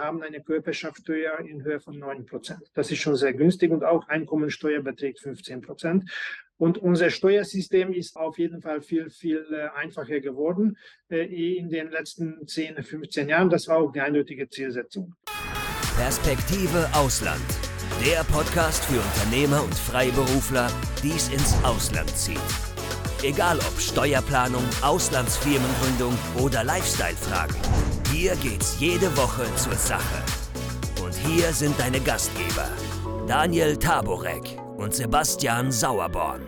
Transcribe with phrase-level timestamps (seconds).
[0.00, 2.70] haben eine Körperschaftssteuer in Höhe von 9 Prozent.
[2.74, 6.10] Das ist schon sehr günstig und auch Einkommensteuer beträgt 15 Prozent.
[6.56, 10.76] Und unser Steuersystem ist auf jeden Fall viel, viel äh, einfacher geworden
[11.08, 13.48] äh, in den letzten 10, 15 Jahren.
[13.48, 15.14] Das war auch die eindeutige Zielsetzung.
[15.96, 17.40] Perspektive Ausland.
[18.04, 20.70] Der Podcast für Unternehmer und Freiberufler,
[21.02, 22.40] die es ins Ausland zieht.
[23.22, 27.99] Egal ob Steuerplanung, Auslandsfirmengründung oder Lifestyle-Fragen.
[28.12, 30.24] Hier geht's jede Woche zur Sache.
[31.00, 32.68] Und hier sind deine Gastgeber,
[33.28, 36.42] Daniel Taborek und Sebastian Sauerborn.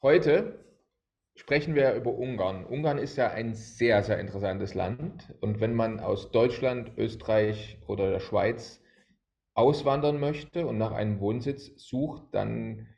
[0.00, 0.58] Heute
[1.34, 2.64] sprechen wir über Ungarn.
[2.64, 5.34] Ungarn ist ja ein sehr, sehr interessantes Land.
[5.42, 8.80] Und wenn man aus Deutschland, Österreich oder der Schweiz
[9.52, 12.88] auswandern möchte und nach einem Wohnsitz sucht, dann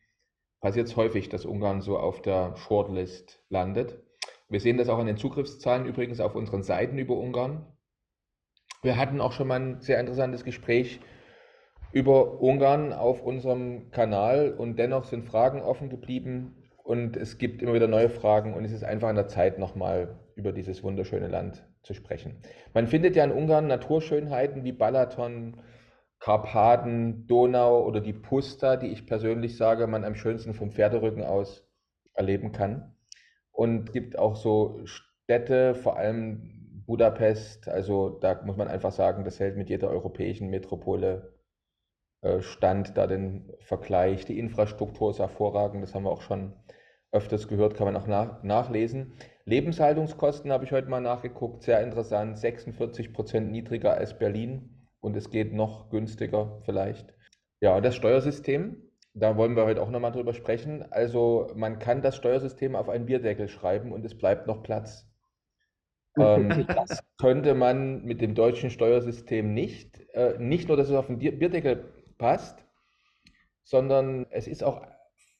[0.61, 4.06] passiert es häufig, dass Ungarn so auf der Shortlist landet.
[4.49, 7.67] Wir sehen das auch an den Zugriffszahlen übrigens auf unseren Seiten über Ungarn.
[8.83, 11.01] Wir hatten auch schon mal ein sehr interessantes Gespräch
[11.93, 17.75] über Ungarn auf unserem Kanal und dennoch sind Fragen offen geblieben und es gibt immer
[17.75, 21.67] wieder neue Fragen und es ist einfach an der Zeit, nochmal über dieses wunderschöne Land
[21.83, 22.43] zu sprechen.
[22.75, 25.57] Man findet ja in Ungarn Naturschönheiten wie Balaton,
[26.21, 31.67] Karpaten, Donau oder die Pusta, die ich persönlich sage, man am schönsten vom Pferderücken aus
[32.15, 32.96] erleben kann.
[33.57, 39.41] Und gibt auch so Städte, vor allem Budapest, also da muss man einfach sagen, das
[39.41, 41.35] hält mit jeder europäischen Metropole
[42.21, 44.27] äh, stand, da den Vergleich.
[44.27, 46.53] Die Infrastruktur ist hervorragend, das haben wir auch schon
[47.13, 49.15] öfters gehört, kann man auch nach, nachlesen.
[49.47, 55.31] Lebenshaltungskosten habe ich heute mal nachgeguckt, sehr interessant, 46 Prozent niedriger als Berlin und es
[55.31, 57.15] geht noch günstiger vielleicht.
[57.61, 58.86] Ja, das Steuersystem,
[59.19, 60.85] da wollen wir heute auch nochmal drüber sprechen.
[60.91, 65.09] Also man kann das Steuersystem auf einen Bierdeckel schreiben und es bleibt noch Platz.
[66.19, 70.01] ähm, das könnte man mit dem deutschen Steuersystem nicht.
[70.13, 72.63] Äh, nicht nur, dass es auf den Bierdeckel passt,
[73.65, 74.83] sondern es ist auch,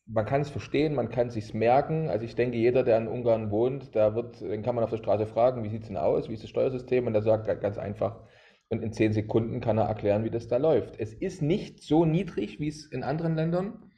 [0.07, 2.09] man kann es verstehen, man kann es sich merken.
[2.09, 4.99] Also ich denke, jeder, der in Ungarn wohnt, da wird, den kann man auf der
[4.99, 7.07] Straße fragen, wie sieht es denn aus, wie ist das Steuersystem?
[7.07, 8.21] Und er sagt ganz einfach,
[8.69, 10.99] und in zehn Sekunden kann er erklären, wie das da läuft.
[10.99, 13.91] Es ist nicht so niedrig, wie es in anderen Ländern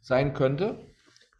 [0.00, 0.78] sein könnte.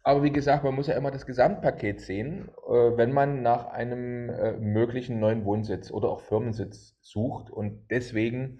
[0.03, 4.29] Aber wie gesagt, man muss ja immer das Gesamtpaket sehen, äh, wenn man nach einem
[4.29, 7.49] äh, möglichen neuen Wohnsitz oder auch Firmensitz sucht.
[7.49, 8.59] Und deswegen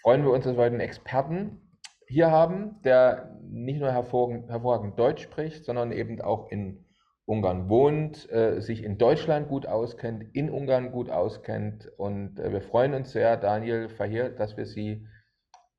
[0.00, 1.60] freuen wir uns, dass wir einen Experten
[2.06, 6.85] hier haben, der nicht nur hervorragend, hervorragend Deutsch spricht, sondern eben auch in
[7.26, 11.90] Ungarn wohnt, äh, sich in Deutschland gut auskennt, in Ungarn gut auskennt.
[11.96, 15.06] Und äh, wir freuen uns sehr, Daniel Verheer, dass wir Sie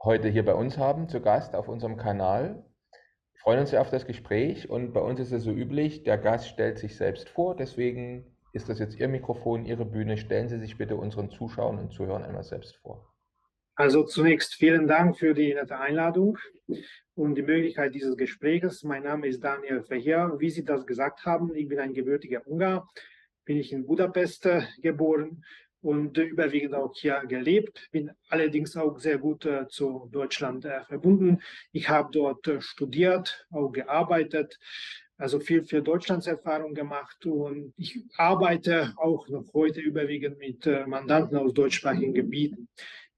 [0.03, 2.65] heute hier bei uns haben, zu Gast auf unserem Kanal.
[3.33, 6.17] Wir freuen uns sehr auf das Gespräch und bei uns ist es so üblich, der
[6.17, 7.55] Gast stellt sich selbst vor.
[7.55, 10.17] Deswegen ist das jetzt Ihr Mikrofon, Ihre Bühne.
[10.17, 13.13] Stellen Sie sich bitte unseren Zuschauern und Zuhörern einmal selbst vor.
[13.79, 16.39] Also zunächst vielen Dank für die nette Einladung
[17.13, 18.83] und die Möglichkeit dieses Gesprächs.
[18.83, 20.33] Mein Name ist Daniel Verheer.
[20.39, 22.89] Wie Sie das gesagt haben, ich bin ein gebürtiger Ungar,
[23.45, 25.45] bin ich in Budapest äh, geboren
[25.81, 31.43] und überwiegend auch hier gelebt, bin allerdings auch sehr gut äh, zu Deutschland äh, verbunden.
[31.71, 34.57] Ich habe dort äh, studiert, auch gearbeitet,
[35.17, 40.87] also viel für Deutschlands Erfahrung gemacht und ich arbeite auch noch heute überwiegend mit äh,
[40.87, 42.69] Mandanten aus deutschsprachigen Gebieten.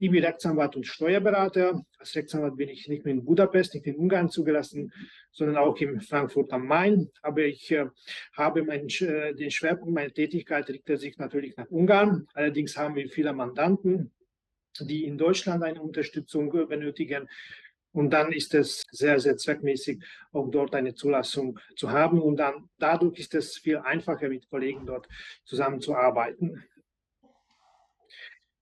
[0.01, 1.83] Ich bin Rechtsanwalt und Steuerberater.
[1.97, 4.93] Als Rechtsanwalt bin ich nicht nur in Budapest, nicht in Ungarn zugelassen,
[5.29, 7.09] sondern auch in Frankfurt am Main.
[7.21, 7.85] Aber ich äh,
[8.31, 12.27] habe meinen, äh, den Schwerpunkt meiner Tätigkeit richtet sich natürlich nach Ungarn.
[12.33, 14.13] Allerdings haben wir viele Mandanten,
[14.79, 17.27] die in Deutschland eine Unterstützung benötigen.
[17.91, 20.01] Und dann ist es sehr, sehr zweckmäßig,
[20.31, 22.21] auch dort eine Zulassung zu haben.
[22.21, 25.09] Und dann dadurch ist es viel einfacher, mit Kollegen dort
[25.43, 26.63] zusammenzuarbeiten.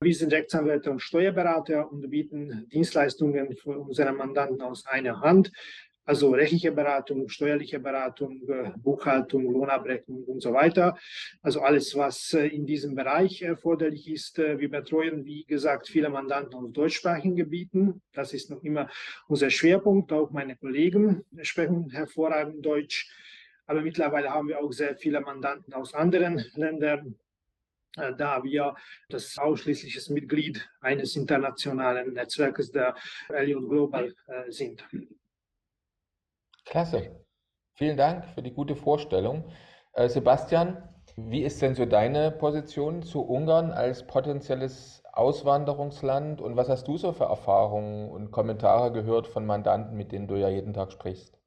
[0.00, 5.50] Wir sind Rechtsanwälte und Steuerberater und bieten Dienstleistungen für unsere Mandanten aus einer Hand,
[6.04, 8.40] also rechtliche Beratung, steuerliche Beratung,
[8.76, 10.96] Buchhaltung, Lohnabrechnung und so weiter.
[11.42, 14.38] Also alles, was äh, in diesem Bereich erforderlich ist.
[14.38, 18.00] Äh, wir betreuen, wie gesagt, viele Mandanten aus deutschsprachigen Gebieten.
[18.12, 18.88] Das ist noch immer
[19.26, 20.12] unser Schwerpunkt.
[20.12, 23.10] Auch meine Kollegen sprechen hervorragend Deutsch.
[23.66, 27.27] Aber mittlerweile haben wir auch sehr viele Mandanten aus anderen Ländern, äh,
[28.16, 28.74] da wir
[29.08, 32.94] das ausschließliches Mitglied eines internationalen Netzwerkes der
[33.28, 34.86] Elliot Global äh, sind.
[36.64, 37.24] Klasse.
[37.74, 39.50] Vielen Dank für die gute Vorstellung.
[39.92, 40.82] Äh, Sebastian,
[41.16, 46.96] wie ist denn so deine Position zu Ungarn als potenzielles Auswanderungsland und was hast du
[46.96, 51.37] so für Erfahrungen und Kommentare gehört von Mandanten, mit denen du ja jeden Tag sprichst?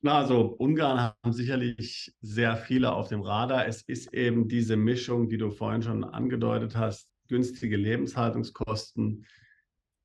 [0.00, 3.66] Na, also Ungarn haben sicherlich sehr viele auf dem Radar.
[3.66, 9.26] Es ist eben diese Mischung, die du vorhin schon angedeutet hast, günstige Lebenshaltungskosten,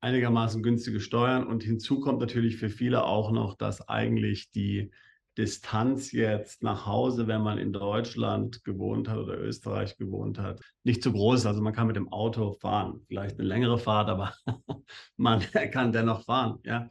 [0.00, 4.90] einigermaßen günstige Steuern und hinzu kommt natürlich für viele auch noch, dass eigentlich die
[5.38, 11.02] Distanz jetzt nach Hause, wenn man in Deutschland gewohnt hat oder Österreich gewohnt hat, nicht
[11.02, 11.46] zu groß ist.
[11.46, 14.34] Also man kann mit dem Auto fahren, vielleicht eine längere Fahrt, aber
[15.16, 15.40] man
[15.72, 16.58] kann dennoch fahren.
[16.64, 16.88] Ja.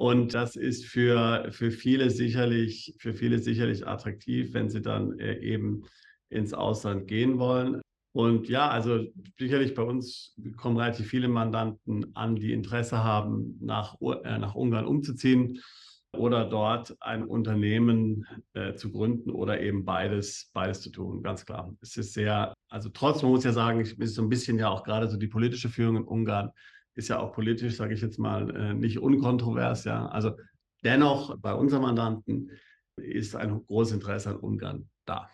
[0.00, 5.38] Und das ist für, für viele sicherlich, für viele sicherlich attraktiv, wenn sie dann äh,
[5.40, 5.84] eben
[6.30, 7.82] ins Ausland gehen wollen.
[8.12, 9.04] Und ja, also
[9.38, 14.86] sicherlich bei uns kommen relativ viele Mandanten an, die Interesse haben, nach, äh, nach Ungarn
[14.86, 15.60] umzuziehen
[16.16, 21.76] oder dort ein Unternehmen äh, zu gründen oder eben beides, beides zu tun, ganz klar.
[21.82, 24.70] Es ist sehr, also trotzdem muss ich ja sagen, es ist so ein bisschen ja
[24.70, 26.52] auch gerade so die politische Führung in Ungarn
[26.94, 30.06] ist ja auch politisch, sage ich jetzt mal, äh, nicht unkontrovers, ja.
[30.06, 30.32] Also
[30.84, 32.50] dennoch bei unseren Mandanten
[32.96, 35.30] ist ein großes Interesse an Ungarn da.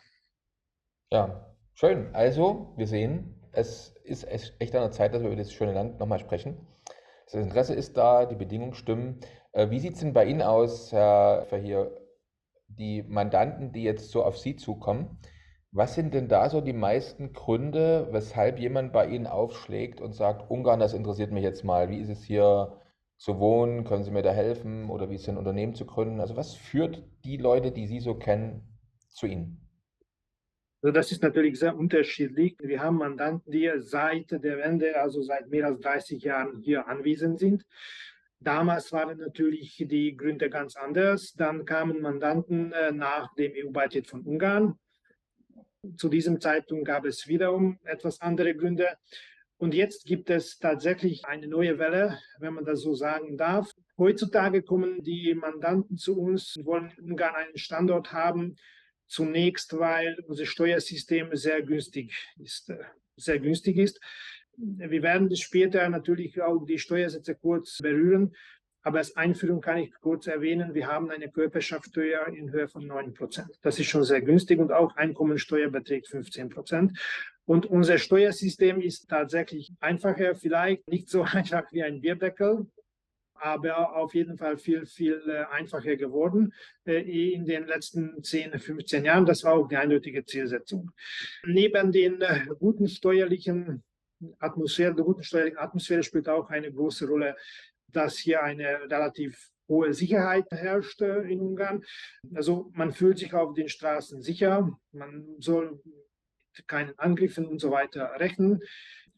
[1.12, 2.14] Ja, schön.
[2.14, 5.98] Also, wir sehen, es ist echt an der Zeit, dass wir über dieses schöne Land
[5.98, 6.56] nochmal sprechen.
[7.26, 9.20] Das Interesse ist da, die Bedingungen stimmen.
[9.52, 11.90] Äh, wie sieht es denn bei Ihnen aus, Herr Verheer,
[12.68, 15.18] die Mandanten, die jetzt so auf Sie zukommen?
[15.72, 20.50] Was sind denn da so die meisten Gründe, weshalb jemand bei Ihnen aufschlägt und sagt,
[20.50, 21.90] Ungarn, das interessiert mich jetzt mal.
[21.90, 22.80] Wie ist es hier
[23.16, 23.84] zu wohnen?
[23.84, 24.88] Können Sie mir da helfen?
[24.90, 26.20] Oder wie ist es ein Unternehmen zu gründen?
[26.20, 28.62] Also was führt die Leute, die Sie so kennen,
[29.08, 29.60] zu Ihnen?
[30.82, 32.56] Also das ist natürlich sehr unterschiedlich.
[32.60, 37.38] Wir haben Mandanten, die seit der Wende, also seit mehr als 30 Jahren hier anwesend
[37.38, 37.66] sind.
[38.38, 41.32] Damals waren natürlich die Gründe ganz anders.
[41.32, 44.78] Dann kamen Mandanten äh, nach dem EU-Beitritt von Ungarn.
[45.96, 48.88] Zu diesem Zeitpunkt gab es wiederum etwas andere Gründe.
[49.58, 53.70] Und jetzt gibt es tatsächlich eine neue Welle, wenn man das so sagen darf.
[53.96, 58.56] Heutzutage kommen die Mandanten zu uns und wollen in Ungarn einen Standort haben.
[59.06, 62.68] Zunächst, weil unser Steuersystem sehr günstig ist.
[62.70, 62.78] Äh,
[63.16, 64.00] sehr günstig ist.
[64.58, 68.34] Wir werden später natürlich auch die Steuersätze kurz berühren.
[68.86, 73.14] Aber als Einführung kann ich kurz erwähnen, wir haben eine Körperschaftssteuer in Höhe von 9
[73.14, 73.58] Prozent.
[73.62, 76.96] Das ist schon sehr günstig und auch Einkommensteuer beträgt 15 Prozent.
[77.46, 82.64] Und unser Steuersystem ist tatsächlich einfacher, vielleicht nicht so einfach wie ein Bierdeckel,
[83.34, 86.54] aber auf jeden Fall viel, viel äh, einfacher geworden
[86.86, 89.26] äh, in den letzten 10, 15 Jahren.
[89.26, 90.92] Das war auch die eindeutige Zielsetzung.
[91.44, 93.82] Neben den äh, guten steuerlichen
[94.38, 97.34] Atmosphäre, der guten steuerlichen Atmosphäre spielt auch eine große Rolle,
[97.96, 101.82] dass hier eine relativ hohe Sicherheit herrscht in Ungarn.
[102.34, 105.80] Also man fühlt sich auf den Straßen sicher, man soll
[106.56, 108.60] mit keinen Angriffen und so weiter rechnen.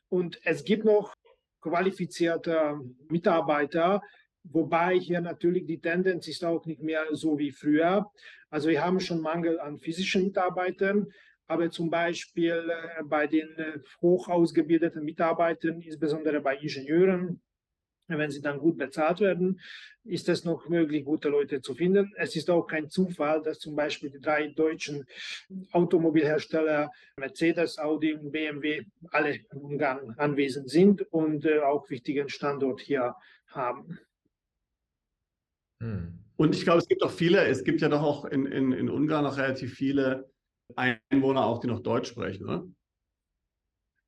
[0.08, 1.14] Und es gibt noch
[1.60, 4.00] qualifizierte Mitarbeiter,
[4.44, 8.10] wobei hier natürlich die Tendenz ist auch nicht mehr so wie früher.
[8.48, 11.08] Also wir haben schon Mangel an physischen Mitarbeitern,
[11.46, 17.40] aber zum Beispiel äh, bei den äh, hoch ausgebildeten Mitarbeitern, insbesondere bei Ingenieuren,
[18.08, 19.60] wenn sie dann gut bezahlt werden,
[20.04, 22.12] ist es noch möglich, gute Leute zu finden.
[22.16, 25.04] Es ist auch kein Zufall, dass zum Beispiel die drei deutschen
[25.72, 32.80] Automobilhersteller Mercedes, Audi und BMW alle in Ungarn anwesend sind und äh, auch wichtigen Standort
[32.80, 33.14] hier
[33.48, 33.98] haben.
[35.82, 36.18] Hm.
[36.36, 38.88] Und ich glaube, es gibt auch viele, es gibt ja doch auch in, in, in
[38.88, 40.30] Ungarn noch relativ viele
[40.76, 42.66] Einwohner auch, die noch Deutsch sprechen, oder?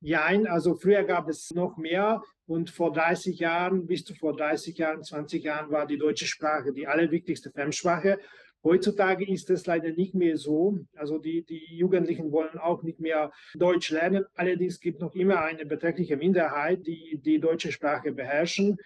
[0.03, 4.75] Ja, also früher gab es noch mehr und vor 30 Jahren, bis zu vor 30
[4.77, 8.17] Jahren, 20 Jahren war die deutsche Sprache die allerwichtigste Fremdsprache.
[8.63, 10.79] Heutzutage ist es leider nicht mehr so.
[10.95, 14.25] Also die, die Jugendlichen wollen auch nicht mehr Deutsch lernen.
[14.33, 18.77] Allerdings gibt es noch immer eine beträchtliche Minderheit, die die deutsche Sprache beherrschen.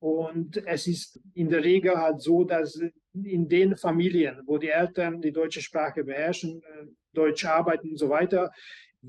[0.00, 2.80] Und es ist in der Regel halt so, dass
[3.14, 8.10] in den Familien, wo die Eltern die deutsche Sprache beherrschen, äh, Deutsch arbeiten und so
[8.10, 8.52] weiter,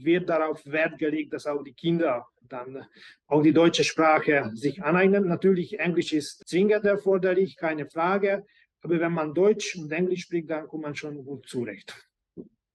[0.03, 2.85] wird darauf Wert gelegt, dass auch die Kinder dann
[3.27, 5.27] auch die deutsche Sprache sich aneignen.
[5.27, 8.45] Natürlich, Englisch ist zwingend erforderlich, keine Frage.
[8.81, 11.95] Aber wenn man Deutsch und Englisch spricht, dann kommt man schon gut zurecht.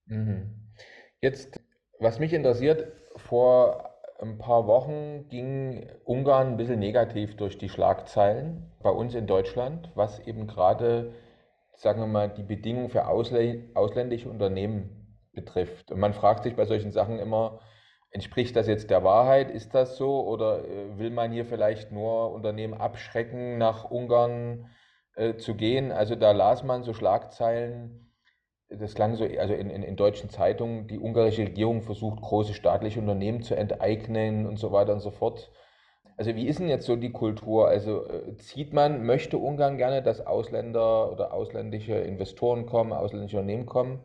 [0.05, 0.49] Mhm.
[1.21, 1.59] Jetzt,
[1.99, 3.89] was mich interessiert, vor
[4.19, 9.89] ein paar Wochen ging Ungarn ein bisschen negativ durch die Schlagzeilen bei uns in Deutschland,
[9.95, 11.13] was eben gerade,
[11.75, 15.02] sagen wir mal, die Bedingungen für ausländische Unternehmen
[15.33, 15.91] betrifft.
[15.91, 17.59] Und man fragt sich bei solchen Sachen immer,
[18.11, 19.51] entspricht das jetzt der Wahrheit?
[19.51, 20.25] Ist das so?
[20.25, 24.69] Oder äh, will man hier vielleicht nur Unternehmen abschrecken, nach Ungarn
[25.15, 25.91] äh, zu gehen?
[25.91, 28.11] Also da las man so Schlagzeilen,
[28.69, 32.99] das klang so, also in, in, in deutschen Zeitungen, die ungarische Regierung versucht, große staatliche
[32.99, 35.51] Unternehmen zu enteignen und so weiter und so fort.
[36.15, 37.67] Also wie ist denn jetzt so die Kultur?
[37.67, 43.65] Also äh, zieht man, möchte Ungarn gerne, dass Ausländer oder ausländische Investoren kommen, ausländische Unternehmen
[43.65, 43.99] kommen?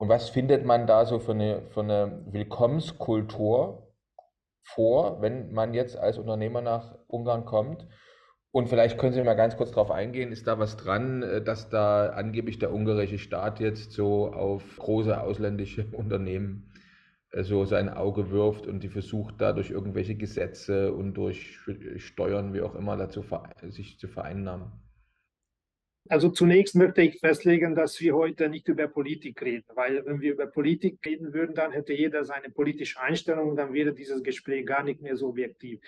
[0.00, 3.92] Und was findet man da so für eine, für eine Willkommenskultur
[4.62, 7.86] vor, wenn man jetzt als Unternehmer nach Ungarn kommt?
[8.50, 11.68] Und vielleicht können Sie mal ganz kurz darauf eingehen, ist da was dran, äh, dass
[11.68, 16.72] da angeblich der ungarische Staat jetzt so auf große ausländische Unternehmen
[17.32, 21.58] äh, so sein Auge wirft und die versucht, da durch irgendwelche Gesetze und durch
[21.96, 23.22] Steuern, wie auch immer, dazu
[23.68, 24.72] sich zu vereinnahmen?
[26.10, 30.32] Also zunächst möchte ich festlegen, dass wir heute nicht über Politik reden, weil wenn wir
[30.32, 34.82] über Politik reden würden, dann hätte jeder seine politische Einstellung dann wäre dieses Gespräch gar
[34.82, 35.78] nicht mehr so objektiv.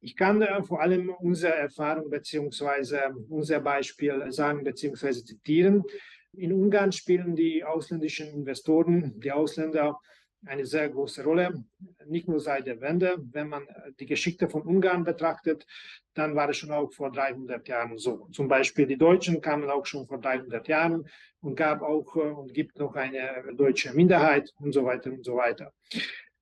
[0.00, 3.12] Ich kann äh, vor allem unsere Erfahrung bzw.
[3.28, 5.12] unser Beispiel sagen bzw.
[5.12, 5.84] zitieren.
[6.32, 10.00] In Ungarn spielen die ausländischen Investoren, die Ausländer,
[10.46, 11.64] eine sehr große Rolle,
[12.06, 13.16] nicht nur seit der Wende.
[13.32, 13.66] Wenn man
[13.98, 15.66] die Geschichte von Ungarn betrachtet,
[16.14, 18.28] dann war es schon auch vor 300 Jahren so.
[18.32, 21.08] Zum Beispiel die Deutschen kamen auch schon vor 300 Jahren
[21.40, 25.36] und gab auch äh, und gibt noch eine deutsche Minderheit und so weiter und so
[25.36, 25.72] weiter.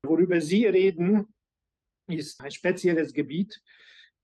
[0.03, 1.33] Worüber Sie reden,
[2.09, 3.61] ist ein spezielles Gebiet.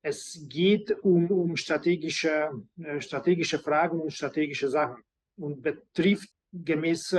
[0.03, 2.51] Es geht um, um strategische,
[2.83, 5.03] äh, strategische Fragen und strategische Sachen
[5.37, 7.17] und betrifft gemäß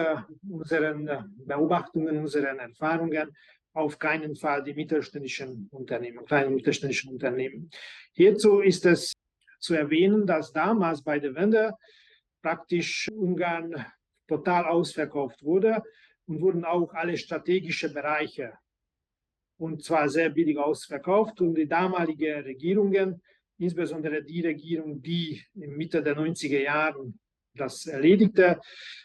[0.50, 3.36] unseren Beobachtungen, unseren Erfahrungen
[3.74, 7.70] auf keinen Fall die mittelständischen Unternehmen, kleinen mittelständischen Unternehmen.
[8.14, 9.14] Hierzu ist es
[9.60, 11.74] zu erwähnen, dass damals bei der Wende
[12.42, 13.86] praktisch Ungarn
[14.28, 15.84] total ausverkauft wurde
[16.26, 18.54] und wurden auch alle strategischen Bereiche
[19.60, 23.22] und zwar sehr billig ausverkauft und die damalige Regierungen,
[23.58, 27.20] insbesondere die Regierung, die in Mitte der 90er Jahren
[27.60, 28.60] das erledigte,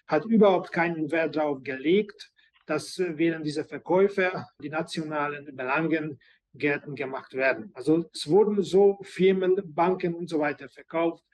[0.06, 2.30] hat überhaupt keinen Wert darauf gelegt,
[2.66, 6.18] dass während dieser Verkäufe die nationalen Belangen
[6.54, 7.70] geltend gemacht werden.
[7.74, 11.24] Also es wurden so Firmen, Banken und so weiter verkauft,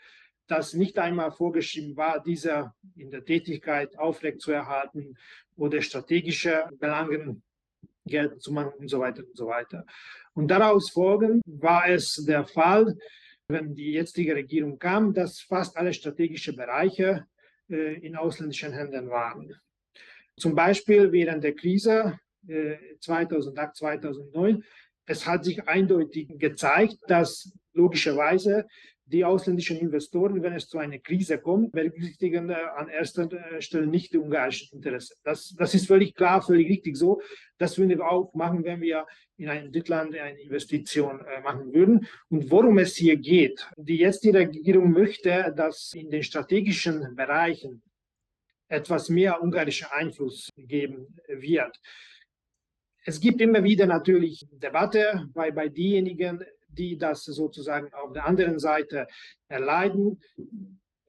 [0.46, 5.16] dass nicht einmal vorgeschrieben war, diese in der Tätigkeit aufrechtzuerhalten
[5.56, 7.42] oder strategische Belangen
[8.06, 9.84] geltend zu machen und so weiter und so weiter.
[10.34, 12.96] Und daraus folgend war es der Fall,
[13.50, 17.26] wenn die jetzige Regierung kam, dass fast alle strategischen Bereiche
[17.68, 19.54] äh, in ausländischen Händen waren.
[20.36, 24.64] Zum Beispiel während der Krise äh, 2008, 2009,
[25.06, 28.66] es hat sich eindeutig gezeigt, dass logischerweise
[29.10, 33.86] die ausländischen Investoren, wenn es zu einer Krise kommt, berücksichtigen äh, an erster äh, Stelle
[33.86, 35.16] nicht die ungarischen Interessen.
[35.24, 37.20] Das, das ist völlig klar, völlig richtig so.
[37.58, 42.06] Das würden wir auch machen, wenn wir in ein Drittland eine Investition äh, machen würden.
[42.28, 47.82] Und worum es hier geht, die jetzige Regierung möchte, dass in den strategischen Bereichen
[48.68, 51.76] etwas mehr ungarischer Einfluss geben wird.
[53.04, 58.58] Es gibt immer wieder natürlich Debatte bei, bei denjenigen, die das sozusagen auf der anderen
[58.58, 59.06] Seite
[59.48, 60.20] erleiden,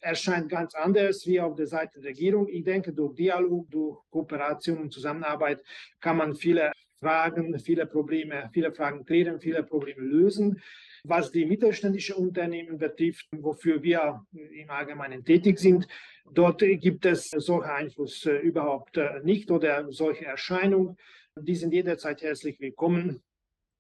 [0.02, 2.48] erscheint ganz anders wie auf der Seite der Regierung.
[2.50, 5.64] Ich denke, durch Dialog, durch Kooperation und Zusammenarbeit
[6.00, 10.62] kann man viele Fragen, viele Probleme, viele Fragen klären, viele Probleme lösen.
[11.04, 15.88] Was die mittelständischen Unternehmen betrifft, wofür wir im Allgemeinen tätig sind,
[16.32, 20.96] dort gibt es solchen Einfluss äh, überhaupt äh, nicht oder solche Erscheinungen.
[21.40, 23.24] Die sind jederzeit herzlich willkommen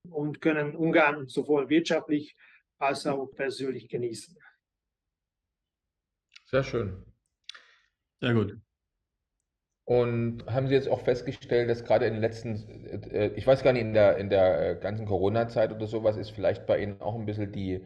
[0.09, 2.35] und können Ungarn sowohl wirtschaftlich
[2.79, 4.37] als auch persönlich genießen.
[6.45, 7.05] Sehr schön.
[8.19, 8.57] Sehr gut.
[9.85, 12.55] Und haben Sie jetzt auch festgestellt, dass gerade in den letzten,
[13.11, 16.29] äh, ich weiß gar nicht, in der, in der äh, ganzen Corona-Zeit oder sowas ist
[16.29, 17.85] vielleicht bei Ihnen auch ein bisschen die,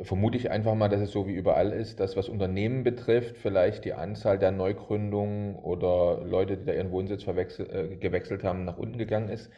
[0.00, 3.84] vermute ich einfach mal, dass es so wie überall ist, dass was Unternehmen betrifft, vielleicht
[3.84, 8.98] die Anzahl der Neugründungen oder Leute, die da ihren Wohnsitz äh, gewechselt haben, nach unten
[8.98, 9.50] gegangen ist.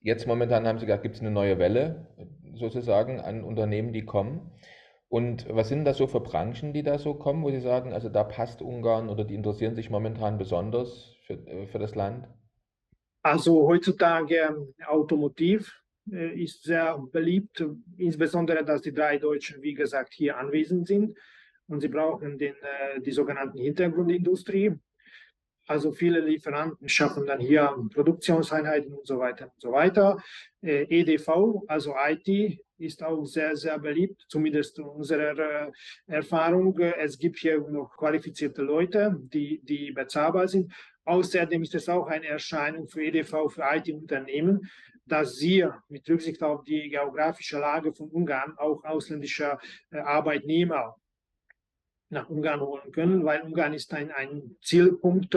[0.00, 2.06] Jetzt momentan haben Sie gesagt, gibt es eine neue Welle
[2.54, 4.52] sozusagen an Unternehmen, die kommen.
[5.08, 8.08] Und was sind das so für Branchen, die da so kommen, wo Sie sagen, also
[8.08, 12.28] da passt Ungarn oder die interessieren sich momentan besonders für, äh, für das Land?
[13.22, 15.74] Also heutzutage Automotiv
[16.12, 17.64] äh, ist sehr beliebt,
[17.96, 21.16] insbesondere, dass die drei Deutschen, wie gesagt, hier anwesend sind.
[21.66, 24.78] Und sie brauchen den, äh, die sogenannten Hintergrundindustrie.
[25.68, 30.16] Also viele Lieferanten schaffen dann hier Produktionseinheiten und so weiter und so weiter.
[30.62, 35.72] Äh, EDV, also IT, ist auch sehr, sehr beliebt, zumindest unserer äh,
[36.06, 36.78] Erfahrung.
[36.78, 40.72] Es gibt hier noch qualifizierte Leute, die, die bezahlbar sind.
[41.04, 44.70] Außerdem ist es auch eine Erscheinung für EDV, für IT-Unternehmen,
[45.04, 49.58] dass sie mit Rücksicht auf die geografische Lage von Ungarn auch ausländische
[49.90, 50.96] äh, Arbeitnehmer
[52.10, 55.34] nach Ungarn holen können, weil Ungarn ist ein, ein Zielpunkt,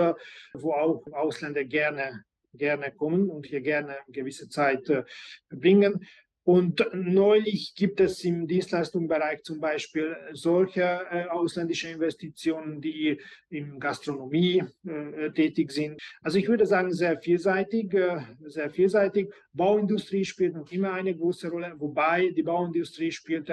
[0.54, 2.24] wo auch Ausländer gerne,
[2.54, 5.04] gerne kommen und hier gerne gewisse Zeit äh,
[5.50, 6.06] bringen.
[6.43, 13.19] Und neulich gibt es im Dienstleistungsbereich zum Beispiel solche äh, ausländische Investitionen, die
[13.50, 16.01] in Gastronomie äh, tätig sind.
[16.21, 19.31] Also ich würde sagen, sehr vielseitig, äh, sehr vielseitig.
[19.53, 23.51] Bauindustrie spielt noch immer eine große Rolle, wobei die Bauindustrie spielt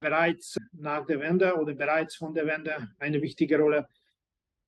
[0.00, 3.86] bereits nach der Wende oder bereits von der Wende eine wichtige Rolle.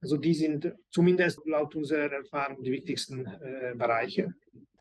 [0.03, 4.35] Also die sind zumindest laut unserer Erfahrung die wichtigsten äh, Bereiche.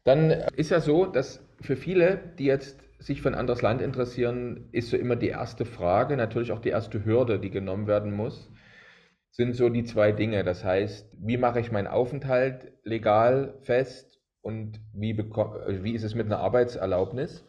[0.03, 4.67] Dann ist ja so, dass für viele, die jetzt sich für ein anderes Land interessieren,
[4.71, 8.51] ist so immer die erste Frage, natürlich auch die erste Hürde, die genommen werden muss,
[9.31, 10.43] sind so die zwei Dinge.
[10.43, 16.27] Das heißt, wie mache ich meinen Aufenthalt legal fest und wie, wie ist es mit
[16.27, 17.45] einer Arbeitserlaubnis?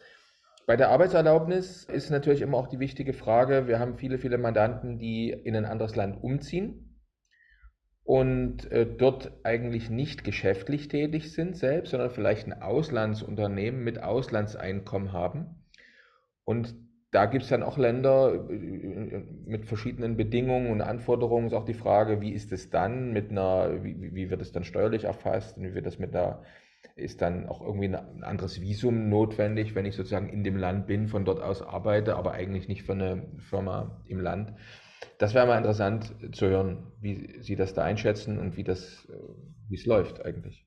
[0.65, 4.97] Bei der Arbeitserlaubnis ist natürlich immer auch die wichtige Frage, wir haben viele, viele Mandanten,
[4.97, 6.84] die in ein anderes Land umziehen
[8.05, 15.11] und äh, dort eigentlich nicht geschäftlich tätig sind selbst, sondern vielleicht ein Auslandsunternehmen mit Auslandseinkommen
[15.11, 15.65] haben.
[16.43, 16.75] Und
[17.09, 21.47] da gibt es dann auch Länder äh, mit verschiedenen Bedingungen und Anforderungen.
[21.47, 24.63] Ist auch die Frage, wie ist es dann mit einer, wie, wie wird es dann
[24.63, 26.43] steuerlich erfasst und wie wird das mit einer,
[26.95, 31.07] ist dann auch irgendwie ein anderes Visum notwendig, wenn ich sozusagen in dem Land bin,
[31.07, 34.53] von dort aus arbeite, aber eigentlich nicht für eine Firma im Land.
[35.17, 39.13] Das wäre mal interessant zu hören, wie Sie das da einschätzen und wie das, äh,
[39.69, 40.65] wie es läuft eigentlich.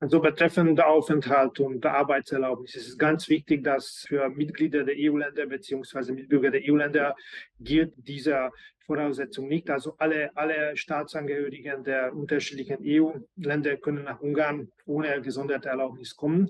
[0.00, 6.12] Also betreffend Aufenthalt und Arbeitserlaubnis ist es ganz wichtig, dass für Mitglieder der EU-Länder bzw.
[6.12, 7.16] Mitbürger der EU-Länder
[7.58, 8.50] gilt diese
[8.86, 9.68] Voraussetzung nicht.
[9.70, 16.48] Also alle, alle Staatsangehörigen der unterschiedlichen EU-Länder können nach Ungarn ohne gesonderte Erlaubnis kommen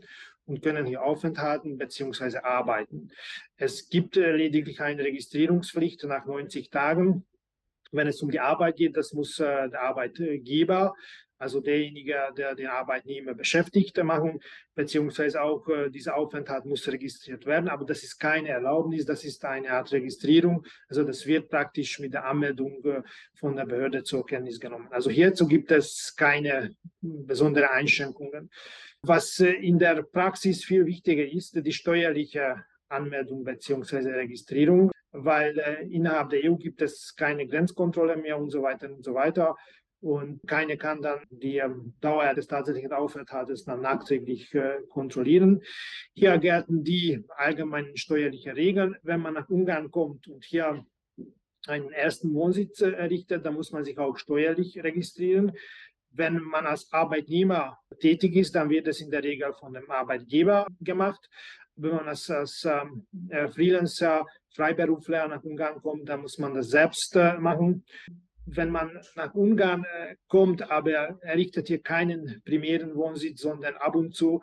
[0.49, 2.39] und können hier aufenthalten bzw.
[2.39, 3.11] arbeiten.
[3.57, 7.27] Es gibt äh, lediglich eine Registrierungspflicht nach 90 Tagen.
[7.93, 10.95] Wenn es um die Arbeit geht, das muss äh, der Arbeitgeber,
[11.39, 14.41] also derjenige, der den Arbeitnehmer beschäftigt, machen,
[14.75, 17.69] beziehungsweise auch äh, dieser Aufenthalt muss registriert werden.
[17.69, 20.65] Aber das ist keine Erlaubnis, das ist eine Art Registrierung.
[20.89, 22.83] Also das wird praktisch mit der Anmeldung
[23.35, 24.89] von der Behörde zur Kenntnis genommen.
[24.91, 28.51] Also hierzu gibt es keine besonderen Einschränkungen.
[29.03, 34.11] Was äh, in der Praxis viel wichtiger ist, die steuerliche Anmeldung bzw.
[34.11, 39.05] Registrierung, weil äh, innerhalb der EU gibt es keine Grenzkontrolle mehr und so weiter und
[39.05, 39.57] so weiter.
[40.01, 45.63] Und keine kann dann die ähm, Dauer des tatsächlichen Aufenthaltes dann nachträglich äh, kontrollieren.
[46.15, 48.97] Hier gelten die allgemeinen steuerlichen Regeln.
[49.03, 50.85] Wenn man nach Ungarn kommt und hier
[51.67, 55.53] einen ersten Wohnsitz errichtet, dann muss man sich auch steuerlich registrieren.
[56.11, 60.67] Wenn man als Arbeitnehmer tätig ist, dann wird es in der Regel von dem Arbeitgeber
[60.81, 61.29] gemacht.
[61.77, 66.69] Wenn man als, als ähm, äh, Freelancer, Freiberufler nach Ungarn kommt, dann muss man das
[66.69, 67.85] selbst äh, machen.
[68.51, 74.15] Wenn man nach Ungarn äh, kommt, aber errichtet hier keinen primären Wohnsitz, sondern ab und
[74.15, 74.43] zu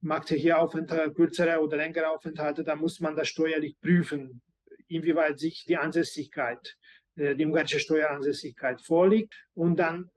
[0.00, 4.42] macht er hier Aufenthalte, kürzere oder längere Aufenthalte, dann muss man das steuerlich prüfen,
[4.88, 6.76] inwieweit sich die Ansässigkeit,
[7.16, 9.34] äh, die ungarische Steueransässigkeit vorliegt.
[9.54, 10.10] Und dann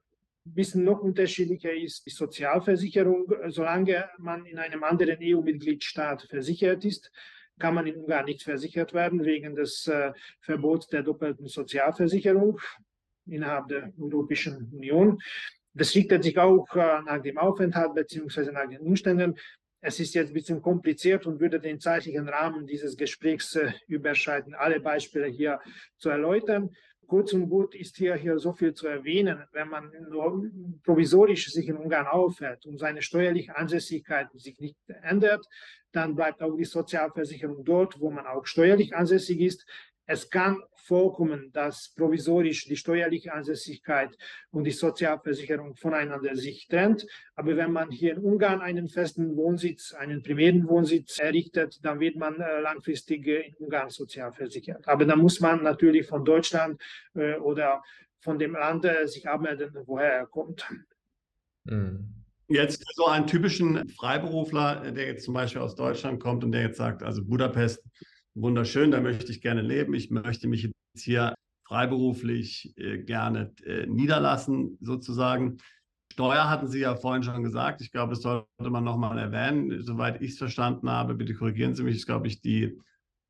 [0.45, 3.31] bisschen noch unterschiedlicher ist die Sozialversicherung.
[3.47, 7.11] Solange man in einem anderen EU-Mitgliedstaat versichert ist,
[7.59, 12.59] kann man in Ungarn nicht versichert werden wegen des äh, Verbots der doppelten Sozialversicherung
[13.31, 15.19] innerhalb der Europäischen Union.
[15.73, 18.51] Das richtet sich auch äh, nach dem Aufenthalt bzw.
[18.51, 19.35] nach den Umständen.
[19.81, 24.55] Es ist jetzt ein bisschen kompliziert und würde den zeitlichen Rahmen dieses Gesprächs äh, überschreiten,
[24.55, 25.59] alle Beispiele hier
[25.97, 26.69] zu erläutern
[27.09, 29.43] kurz und gut ist hier, hier so viel zu erwähnen.
[29.51, 30.49] Wenn man nur
[30.83, 35.45] provisorisch sich in Ungarn aufhält und seine steuerliche Ansässigkeit sich nicht ändert,
[35.91, 39.65] dann bleibt auch die Sozialversicherung dort, wo man auch steuerlich ansässig ist.
[40.11, 44.09] Es kann vorkommen, dass provisorisch die steuerliche Ansässigkeit
[44.49, 47.05] und die Sozialversicherung voneinander sich trennt.
[47.35, 52.15] Aber wenn man hier in Ungarn einen festen Wohnsitz, einen primären Wohnsitz errichtet, dann wird
[52.15, 54.87] man äh, langfristig in Ungarn sozialversichert.
[54.87, 56.81] Aber dann muss man natürlich von Deutschland
[57.13, 57.83] äh, oder
[58.19, 60.67] von dem Land äh, sich abmelden, woher er kommt.
[61.65, 62.15] Mhm.
[62.47, 66.77] Jetzt so einen typischen Freiberufler, der jetzt zum Beispiel aus Deutschland kommt und der jetzt
[66.77, 67.83] sagt, also Budapest
[68.35, 69.93] wunderschön, da möchte ich gerne leben.
[69.93, 71.33] Ich möchte mich jetzt hier
[71.67, 75.57] freiberuflich äh, gerne äh, niederlassen, sozusagen.
[76.11, 77.81] Steuer hatten Sie ja vorhin schon gesagt.
[77.81, 79.83] Ich glaube, das sollte man nochmal erwähnen.
[79.83, 82.77] Soweit ich es verstanden habe, bitte korrigieren Sie mich, ist, glaube ich, die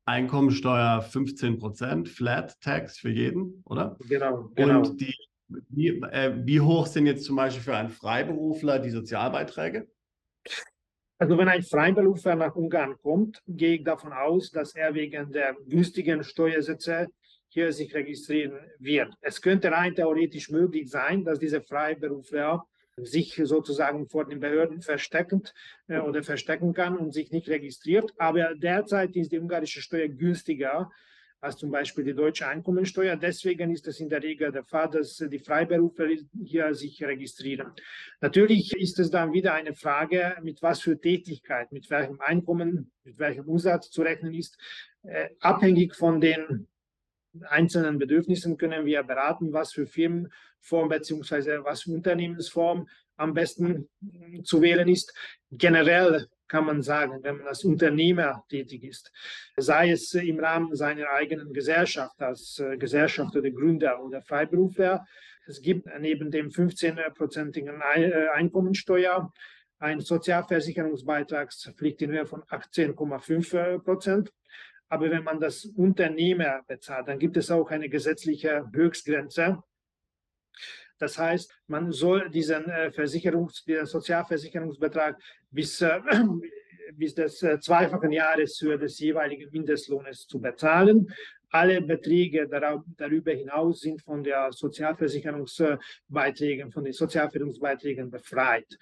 [0.06, 3.96] Einkommensteuer 15 Prozent, Flat Tax für jeden, oder?
[4.08, 4.50] Genau.
[4.54, 4.78] genau.
[4.78, 5.14] Und die,
[5.68, 9.86] wie, äh, wie hoch sind jetzt zum Beispiel für einen Freiberufler die Sozialbeiträge?
[11.20, 15.54] Also wenn ein Freiberufler nach Ungarn kommt, gehe ich davon aus, dass er wegen der
[15.68, 17.08] günstigen Steuersätze
[17.48, 19.12] hier sich registrieren wird.
[19.20, 22.64] Es könnte rein theoretisch möglich sein, dass dieser Freiberufler
[22.96, 25.52] sich sozusagen vor den Behörden versteckend
[25.88, 28.14] äh, oder verstecken kann und sich nicht registriert.
[28.16, 30.90] Aber derzeit ist die ungarische Steuer günstiger
[31.40, 33.16] als zum Beispiel die deutsche Einkommensteuer.
[33.16, 36.08] Deswegen ist es in der Regel der Fall, dass die Freiberufler
[36.42, 37.72] hier sich registrieren.
[38.20, 43.18] Natürlich ist es dann wieder eine Frage, mit was für Tätigkeit, mit welchem Einkommen, mit
[43.18, 44.58] welchem Umsatz zu rechnen ist.
[45.02, 46.66] Äh, abhängig von den
[47.48, 51.64] einzelnen Bedürfnissen können wir beraten, was für Firmenform bzw.
[51.64, 53.88] was für Unternehmensform am besten
[54.44, 55.14] zu wählen ist.
[55.50, 59.10] Generell kann man sagen, wenn man als Unternehmer tätig ist,
[59.56, 65.06] sei es im Rahmen seiner eigenen Gesellschaft, als äh, Gesellschaft oder Gründer oder Freiberufler.
[65.46, 69.32] Es gibt neben dem 15-prozentigen äh, Einkommensteuer
[69.78, 74.32] einen Sozialversicherungsbeitragspflicht in Höhe von 18,5 Prozent.
[74.88, 79.62] Aber wenn man das Unternehmer bezahlt, dann gibt es auch eine gesetzliche Höchstgrenze.
[81.00, 85.18] Das heißt, man soll diesen äh, Versicherungs-, diesen Sozialversicherungsbetrag
[85.50, 85.98] bis, äh,
[86.94, 91.10] bis des äh, zweifachen Jahreshöhe des jeweiligen Mindestlohnes zu bezahlen.
[91.52, 92.48] Alle Beträge
[92.96, 98.78] darüber hinaus sind von der Sozialversicherungsbeiträgen, von den Sozialversicherungsbeiträgen befreit.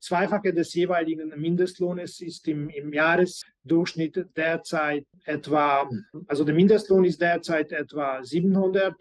[0.00, 5.88] Zweifache des jeweiligen Mindestlohnes ist im, im Jahresdurchschnitt derzeit etwa,
[6.26, 8.96] also der Mindestlohn ist derzeit etwa 700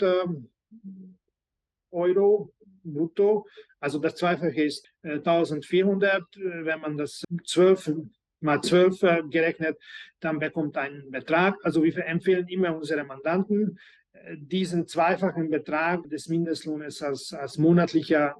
[1.91, 2.53] Euro
[2.93, 3.45] brutto.
[3.79, 6.21] Also das Zweifache ist 1400.
[6.21, 7.91] Äh, wenn man das 12
[8.39, 9.77] mal 12 äh, gerechnet,
[10.19, 11.55] dann bekommt einen Betrag.
[11.63, 13.79] Also wir empfehlen immer unsere Mandanten,
[14.13, 18.35] äh, diesen zweifachen Betrag des Mindestlohnes als, als monatlicher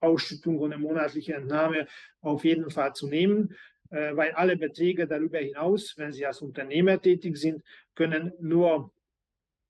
[0.00, 1.86] Ausschüttung oder monatliche Entnahme
[2.20, 3.56] auf jeden Fall zu nehmen,
[3.90, 7.64] weil alle Beträge darüber hinaus, wenn Sie als Unternehmer tätig sind,
[7.96, 8.92] können nur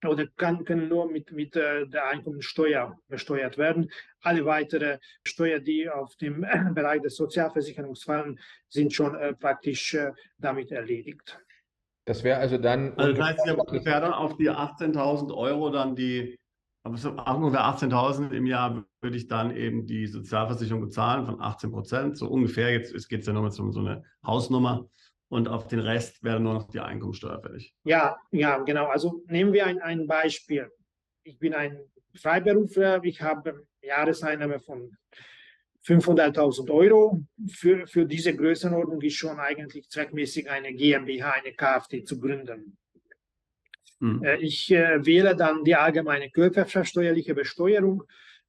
[0.06, 3.90] oder kann, können nur mit, mit äh, der Einkommensteuer besteuert werden.
[4.22, 10.12] Alle weitere Steuern, die auf dem Bereich des Sozialversicherungs fallen, sind schon äh, praktisch äh,
[10.38, 11.38] damit erledigt.
[12.06, 12.94] Das wäre also dann.
[12.94, 16.38] Also das heißt, ja ungefähr dann auf die 18.000 Euro dann die,
[16.84, 22.16] ungefähr 18.000 im Jahr würde ich dann eben die Sozialversicherung bezahlen von 18 Prozent.
[22.16, 24.88] So ungefähr, jetzt geht es ja nur um so eine Hausnummer
[25.28, 27.74] und auf den Rest wäre nur noch die Einkommensteuer fällig.
[27.84, 28.86] Ja, ja, genau.
[28.86, 30.70] Also nehmen wir ein, ein Beispiel.
[31.22, 31.78] Ich bin ein
[32.14, 34.96] Freiberufler, ich habe Jahreseinnahme von
[35.86, 37.22] 500.000 Euro.
[37.50, 42.76] Für, für diese Größenordnung ist schon eigentlich zweckmäßig eine GmbH, eine KfT zu gründen.
[44.00, 44.22] Hm.
[44.22, 48.04] Äh, ich äh, wähle dann die allgemeine körperschaftssteuerliche Besteuerung.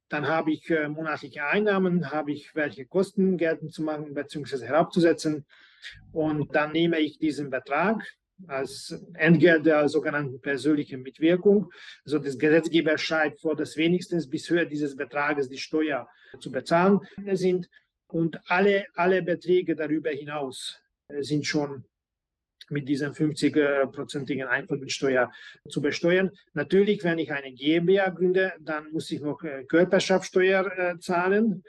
[0.08, 4.66] Dann habe ich äh, monatliche Einnahmen, habe ich welche Kosten geltend zu machen bzw.
[4.66, 5.44] herabzusetzen.
[6.12, 8.02] Und dann nehme ich diesen Betrag
[8.46, 11.70] als Entgelt der sogenannten persönlichen Mitwirkung.
[12.04, 17.00] Also das Gesetzgeber schreibt vor, dass wenigstens bis Höhe dieses Betrages die Steuer zu bezahlen
[17.32, 17.68] sind.
[18.06, 20.80] Und alle, alle Beträge darüber hinaus
[21.20, 21.84] sind schon
[22.70, 25.30] mit dieser 50-prozentigen Einkommensteuer
[25.68, 26.30] zu besteuern.
[26.52, 31.64] Natürlich, wenn ich eine GmbH gründe, dann muss ich noch äh, Körperschaftssteuer äh, zahlen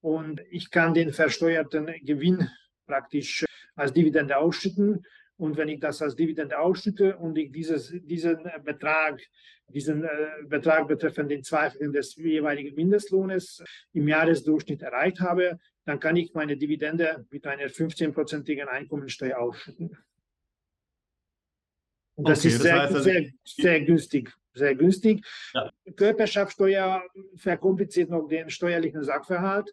[0.00, 2.48] und ich kann den versteuerten Gewinn
[2.86, 3.44] praktisch
[3.76, 5.04] als Dividende ausschütten.
[5.36, 9.20] Und wenn ich das als Dividende ausschütte und ich dieses, diesen Betrag,
[9.68, 10.08] diesen äh,
[10.46, 16.56] Betrag betreffend den Zweifeln des jeweiligen Mindestlohnes im Jahresdurchschnitt erreicht habe, dann kann ich meine
[16.56, 19.96] Dividende mit einer 15-prozentigen Einkommensteuer ausschütten.
[22.16, 24.32] Und das okay, ist das sehr, heißt, also sehr, sehr günstig.
[24.56, 25.26] Sehr günstig.
[25.52, 25.72] Ja.
[25.96, 27.02] Körperschaftsteuer
[27.34, 29.68] verkompliziert noch den steuerlichen Sachverhalt.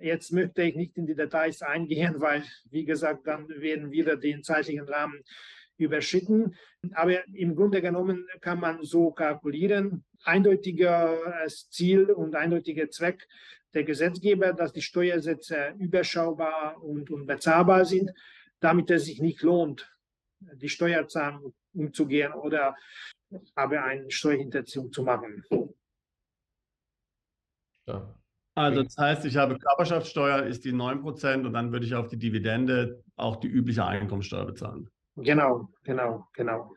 [0.00, 4.42] Jetzt möchte ich nicht in die Details eingehen, weil, wie gesagt, dann werden wieder den
[4.44, 5.24] zeitlichen Rahmen
[5.76, 6.54] überschritten.
[6.92, 10.04] Aber im Grunde genommen kann man so kalkulieren.
[10.24, 13.26] Eindeutiges Ziel und eindeutiger Zweck
[13.74, 18.10] der Gesetzgeber, dass die Steuersätze überschaubar und, und bezahlbar sind,
[18.60, 19.92] damit es sich nicht lohnt,
[20.40, 22.74] die Steuerzahlung umzugehen oder
[23.54, 25.44] aber eine Steuerhinterziehung zu machen.
[27.86, 28.14] Ja.
[28.58, 32.18] Also das heißt, ich habe Körperschaftssteuer, ist die 9% und dann würde ich auf die
[32.18, 34.90] Dividende auch die übliche Einkommensteuer bezahlen.
[35.14, 36.74] Genau, genau, genau.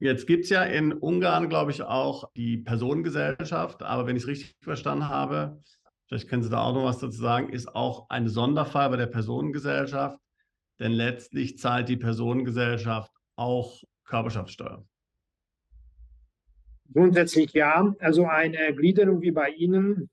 [0.00, 4.28] Jetzt gibt es ja in Ungarn, glaube ich, auch die Personengesellschaft, aber wenn ich es
[4.28, 5.62] richtig verstanden habe,
[6.08, 9.06] vielleicht können Sie da auch noch was dazu sagen, ist auch ein Sonderfall bei der
[9.06, 10.18] Personengesellschaft,
[10.80, 14.84] denn letztlich zahlt die Personengesellschaft auch Körperschaftssteuer.
[16.92, 17.94] Grundsätzlich ja.
[18.00, 20.10] Also eine Gliederung wie bei Ihnen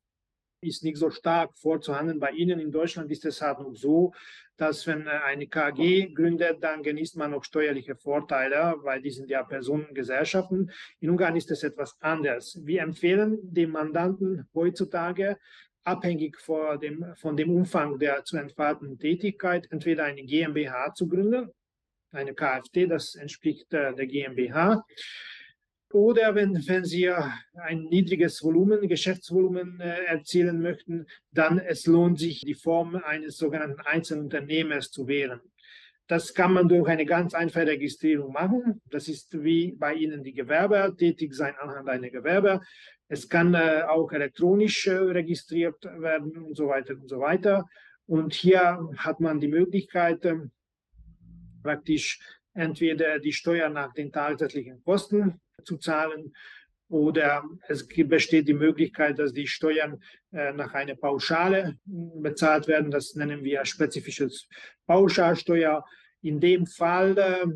[0.64, 2.20] ist nicht so stark vorzuhanden.
[2.20, 4.14] Bei Ihnen in Deutschland ist es halt noch so,
[4.58, 9.44] dass wenn eine KG gründet, dann genießt man noch steuerliche Vorteile, weil die sind ja
[9.44, 10.72] Personengesellschaften.
[11.00, 12.60] In Ungarn ist es etwas anders.
[12.64, 15.38] Wir empfehlen dem Mandanten heutzutage,
[15.84, 21.50] abhängig von dem, von dem Umfang der zu entfaltenden Tätigkeit, entweder eine GmbH zu gründen,
[22.12, 24.86] eine KfT, das entspricht äh, der GmbH,
[25.94, 32.42] oder wenn, wenn Sie ein niedriges Volumen, Geschäftsvolumen äh, erzielen möchten, dann es lohnt sich,
[32.42, 35.40] die Form eines sogenannten Einzelunternehmers zu wählen.
[36.08, 38.82] Das kann man durch eine ganz einfache Registrierung machen.
[38.90, 42.62] Das ist wie bei Ihnen die Gewerbe, tätig sein anhand einer Gewerbe.
[43.08, 47.66] Es kann äh, auch elektronisch äh, registriert werden und so weiter und so weiter.
[48.08, 50.38] Und hier hat man die Möglichkeit, äh,
[51.62, 52.20] praktisch
[52.56, 56.34] entweder die Steuer nach den tatsächlichen Kosten zu zahlen
[56.90, 60.00] oder es besteht die Möglichkeit, dass die Steuern
[60.32, 62.92] äh, nach einer Pauschale bezahlt werden.
[62.92, 64.48] Das nennen wir spezifisches
[64.86, 65.84] Pauschalsteuer.
[66.22, 67.48] In dem Fall äh,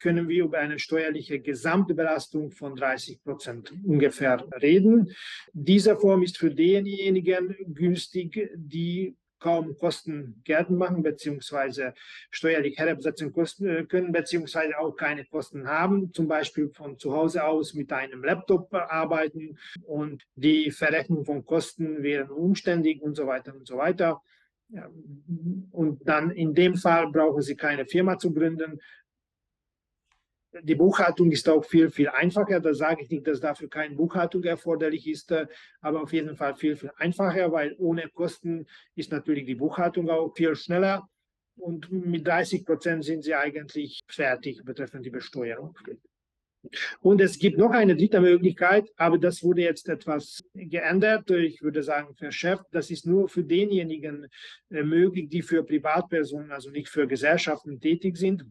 [0.00, 5.12] können wir über eine steuerliche Gesamtbelastung von 30 Prozent ungefähr reden.
[5.52, 11.94] Diese Form ist für diejenigen günstig, die kaum Kosten geltend machen, beziehungsweise
[12.30, 17.74] steuerlich herabsetzen äh, können, beziehungsweise auch keine Kosten haben, zum Beispiel von zu Hause aus
[17.74, 23.66] mit einem Laptop arbeiten und die Verrechnung von Kosten wären umständlich und so weiter und
[23.66, 24.22] so weiter.
[25.70, 28.80] Und dann in dem Fall brauchen Sie keine Firma zu gründen,
[30.60, 32.60] die Buchhaltung ist auch viel, viel einfacher.
[32.60, 35.46] Da sage ich nicht, dass dafür keine Buchhaltung erforderlich ist, äh,
[35.80, 40.34] aber auf jeden Fall viel, viel einfacher, weil ohne Kosten ist natürlich die Buchhaltung auch
[40.34, 41.08] viel schneller.
[41.56, 45.76] Und mit 30 Prozent sind sie eigentlich fertig betreffend die Besteuerung.
[47.00, 51.28] Und es gibt noch eine dritte Möglichkeit, aber das wurde jetzt etwas geändert.
[51.30, 52.66] Ich würde sagen verschärft.
[52.70, 54.28] Das ist nur für denjenigen
[54.70, 58.44] äh, möglich, die für Privatpersonen, also nicht für Gesellschaften tätig sind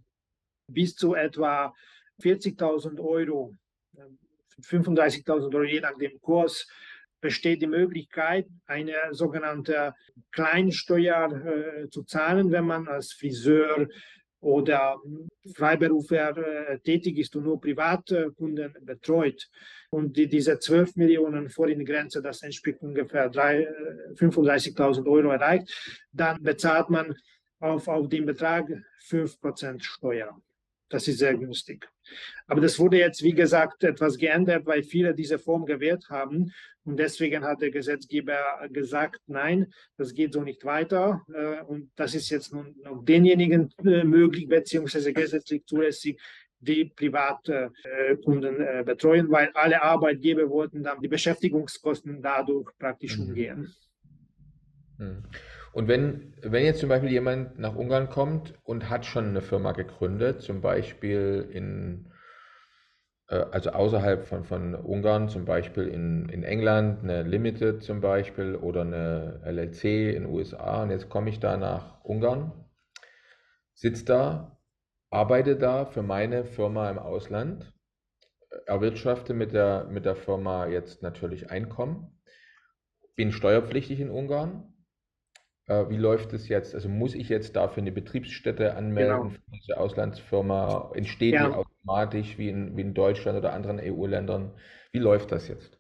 [0.73, 1.73] bis zu etwa
[2.21, 3.55] 40.000 Euro,
[4.61, 6.67] 35.000 Euro, je nach dem Kurs,
[7.19, 9.93] besteht die Möglichkeit, eine sogenannte
[10.31, 13.87] Kleinsteuer äh, zu zahlen, wenn man als Friseur
[14.41, 14.97] oder
[15.55, 19.47] Freiberufler äh, tätig ist und nur Privatkunden betreut.
[19.91, 25.71] Und die, diese 12 Millionen Vorrangegrenze, das entspricht ungefähr 35.000 äh, Euro erreicht,
[26.11, 27.15] dann bezahlt man
[27.59, 28.67] auf, auf den Betrag
[29.07, 30.41] 5% Steuer.
[30.91, 31.87] Das ist sehr günstig.
[32.47, 36.51] Aber das wurde jetzt, wie gesagt, etwas geändert, weil viele diese Form gewählt haben.
[36.83, 38.37] Und deswegen hat der Gesetzgeber
[38.69, 41.21] gesagt, nein, das geht so nicht weiter.
[41.33, 46.19] Äh, und das ist jetzt nun noch denjenigen äh, möglich, beziehungsweise gesetzlich zulässig,
[46.59, 53.23] die Privatkunden äh, betreuen, weil alle Arbeitgeber wollten dann die Beschäftigungskosten dadurch praktisch mhm.
[53.23, 53.73] umgehen.
[54.97, 55.23] Mhm.
[55.73, 59.71] Und wenn, wenn jetzt zum Beispiel jemand nach Ungarn kommt und hat schon eine Firma
[59.71, 62.11] gegründet, zum Beispiel in,
[63.29, 68.55] äh, also außerhalb von, von Ungarn, zum Beispiel in, in England, eine Limited zum Beispiel
[68.55, 72.51] oder eine LLC in USA und jetzt komme ich da nach Ungarn,
[73.73, 74.57] sitze da,
[75.09, 77.73] arbeite da für meine Firma im Ausland,
[78.65, 82.21] erwirtschafte mit der, mit der Firma jetzt natürlich Einkommen,
[83.15, 84.70] bin steuerpflichtig in Ungarn
[85.71, 86.75] äh, wie läuft es jetzt?
[86.75, 89.29] Also muss ich jetzt dafür eine Betriebsstätte anmelden genau.
[89.29, 90.91] für diese Auslandsfirma?
[90.93, 91.47] Entsteht ja.
[91.47, 94.51] die automatisch wie in, wie in Deutschland oder anderen EU-Ländern?
[94.91, 95.79] Wie läuft das jetzt?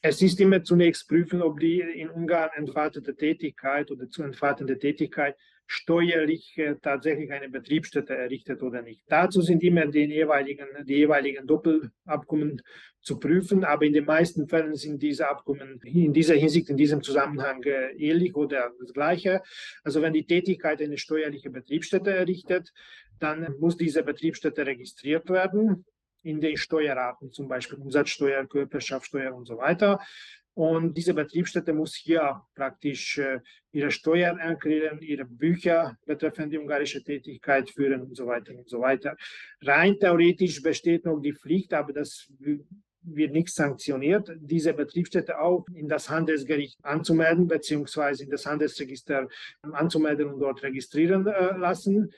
[0.00, 5.36] Es ist immer zunächst prüfen, ob die in Ungarn entfaltete Tätigkeit oder zu entfaltende Tätigkeit
[5.72, 9.02] steuerlich äh, tatsächlich eine Betriebsstätte errichtet oder nicht.
[9.08, 12.62] Dazu sind immer die jeweiligen, die jeweiligen Doppelabkommen
[13.00, 17.02] zu prüfen, aber in den meisten Fällen sind diese Abkommen in dieser Hinsicht, in diesem
[17.02, 19.42] Zusammenhang äh, ähnlich oder das Gleiche.
[19.82, 22.72] Also wenn die Tätigkeit eine steuerliche Betriebsstätte errichtet,
[23.18, 25.84] dann muss diese Betriebsstätte registriert werden
[26.22, 30.00] in den Steuerarten, zum Beispiel Umsatzsteuer, Körperschaftssteuer und so weiter.
[30.54, 33.40] Und diese Betriebsstätte muss hier praktisch äh,
[33.72, 38.80] ihre Steuern erklären, ihre Bücher betreffend die ungarische Tätigkeit führen und so weiter und so
[38.80, 39.16] weiter.
[39.62, 42.30] Rein theoretisch besteht noch die Pflicht, aber das
[43.04, 49.28] wird nicht sanktioniert, diese Betriebsstätte auch in das Handelsgericht anzumelden, beziehungsweise in das Handelsregister
[49.62, 52.12] anzumelden und dort registrieren äh, lassen.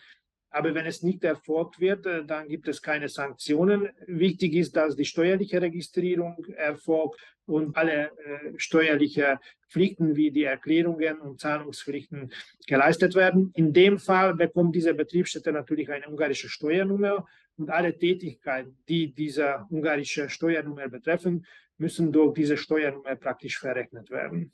[0.54, 3.88] Aber wenn es nicht erfolgt wird, äh, dann gibt es keine Sanktionen.
[4.06, 11.18] Wichtig ist, dass die steuerliche Registrierung erfolgt und alle äh, steuerliche Pflichten wie die Erklärungen
[11.18, 12.30] und Zahlungspflichten
[12.68, 13.50] geleistet werden.
[13.56, 19.66] In dem Fall bekommt diese Betriebsstätte natürlich eine ungarische Steuernummer und alle Tätigkeiten, die diese
[19.70, 21.46] ungarische Steuernummer betreffen,
[21.78, 24.52] müssen durch diese Steuernummer praktisch verrechnet werden.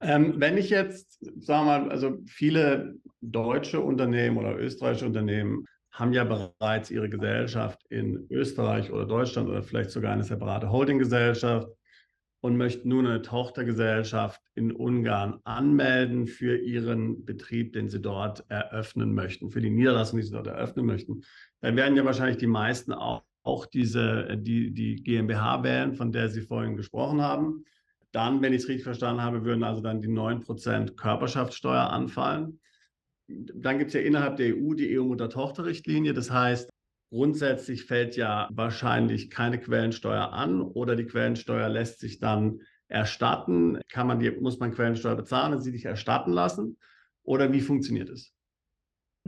[0.00, 6.12] Ähm, wenn ich jetzt, sagen wir mal, also viele deutsche Unternehmen oder österreichische Unternehmen haben
[6.12, 11.68] ja bereits ihre Gesellschaft in Österreich oder Deutschland oder vielleicht sogar eine separate Holdinggesellschaft.
[12.40, 19.12] und möchten nun eine Tochtergesellschaft in Ungarn anmelden für ihren Betrieb, den sie dort eröffnen
[19.12, 21.22] möchten, für die Niederlassung, die sie dort eröffnen möchten.
[21.60, 26.28] Dann werden ja wahrscheinlich die meisten auch, auch diese, die, die GmbH wählen, von der
[26.28, 27.64] Sie vorhin gesprochen haben.
[28.12, 32.60] Dann, wenn ich es richtig verstanden habe, würden also dann die 9% Körperschaftssteuer anfallen.
[33.26, 36.14] Dann gibt es ja innerhalb der EU die EU-Mutter-Tochter-Richtlinie.
[36.14, 36.70] Das heißt,
[37.10, 43.80] Grundsätzlich fällt ja wahrscheinlich keine Quellensteuer an oder die Quellensteuer lässt sich dann erstatten.
[43.88, 46.76] Kann man die, muss man Quellensteuer bezahlen und sie sich erstatten lassen?
[47.22, 48.34] Oder wie funktioniert es?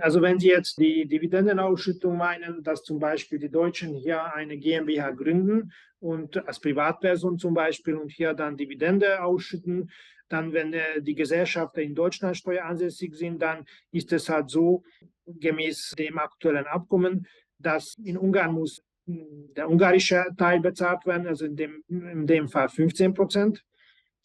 [0.01, 5.11] Also wenn Sie jetzt die Dividendenausschüttung meinen, dass zum Beispiel die Deutschen hier eine GmbH
[5.11, 9.91] gründen und als Privatperson zum Beispiel und hier dann Dividende ausschütten,
[10.29, 14.83] dann wenn äh, die Gesellschaften in Deutschland steueransässig sind, dann ist es halt so,
[15.27, 17.27] gemäß dem aktuellen Abkommen,
[17.59, 22.49] dass in Ungarn muss hm, der ungarische Teil bezahlt werden, also in dem, in dem
[22.49, 23.65] Fall 15 Prozent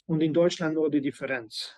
[0.06, 1.76] und in Deutschland nur die Differenz.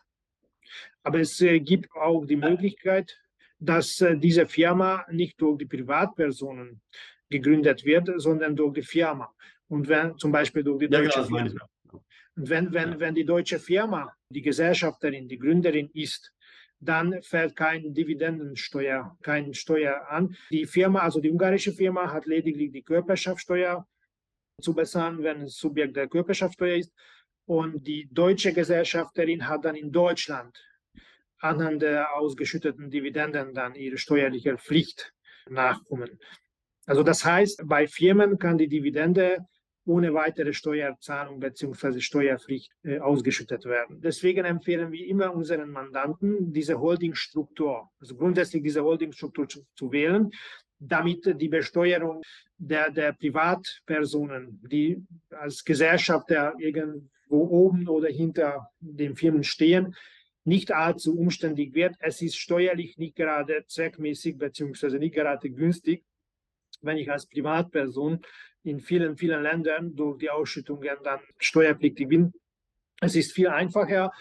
[1.04, 3.18] Aber es äh, gibt auch die Möglichkeit,
[3.60, 6.82] dass äh, diese Firma nicht durch die Privatpersonen
[7.30, 9.34] gegründet wird, sondern durch die Firma.
[9.68, 11.70] Und wenn zum Beispiel durch die deutsche ja, genau, Firma.
[12.36, 16.32] Und wenn, wenn, wenn die deutsche Firma, die Gesellschafterin, die Gründerin ist,
[16.80, 20.36] dann fällt keine Dividendensteuer, keine Steuer an.
[20.52, 23.88] Die Firma, also die ungarische Firma, hat lediglich die Körperschaftssteuer
[24.62, 26.94] zu bezahlen, wenn es Subjekt der Körperschaftssteuer ist.
[27.46, 30.56] Und die deutsche Gesellschafterin hat dann in Deutschland
[31.40, 35.14] anhand der ausgeschütteten Dividenden dann ihre steuerliche Pflicht
[35.50, 36.20] nachkommen.
[36.86, 39.46] Also das heißt, bei Firmen kann die Dividende
[39.88, 42.00] ohne weitere Steuerzahlung bzw.
[42.02, 44.02] Steuerpflicht äh, ausgeschüttet werden.
[44.02, 50.30] Deswegen empfehlen wir immer unseren Mandanten, diese Holdingstruktur, also grundsätzlich diese Holdingstruktur zu, zu wählen,
[50.80, 52.22] damit die Besteuerung
[52.58, 59.96] der, der Privatpersonen, die als Gesellschafter irgendwo oben oder hinter den Firmen stehen,
[60.48, 61.96] nicht allzu umständlich wird.
[62.00, 64.98] Es ist steuerlich nicht gerade zweckmäßig bzw.
[64.98, 66.06] nicht gerade günstig,
[66.82, 68.22] wenn ich als Privatperson
[68.64, 72.34] in vielen, vielen Ländern durch die Ausschüttungen dann steuerpflichtig bin.
[73.02, 74.12] Es ist viel einfacher,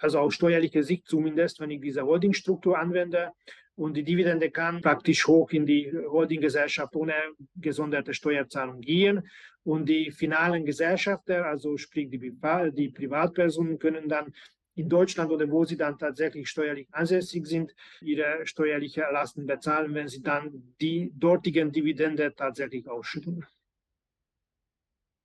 [0.00, 3.30] also aus steuerlicher Sicht zumindest, wenn ich diese Holdingstruktur anwende.
[3.76, 7.14] Und die Dividende kann praktisch hoch in die Holdinggesellschaft ohne
[7.54, 9.28] gesonderte Steuerzahlung gehen.
[9.62, 14.34] Und die finalen Gesellschafter, also sprich die, die Privatpersonen, können dann
[14.74, 20.08] in Deutschland oder wo sie dann tatsächlich steuerlich ansässig sind, ihre steuerliche Lasten bezahlen, wenn
[20.08, 23.44] sie dann die dortigen Dividende tatsächlich ausschütten.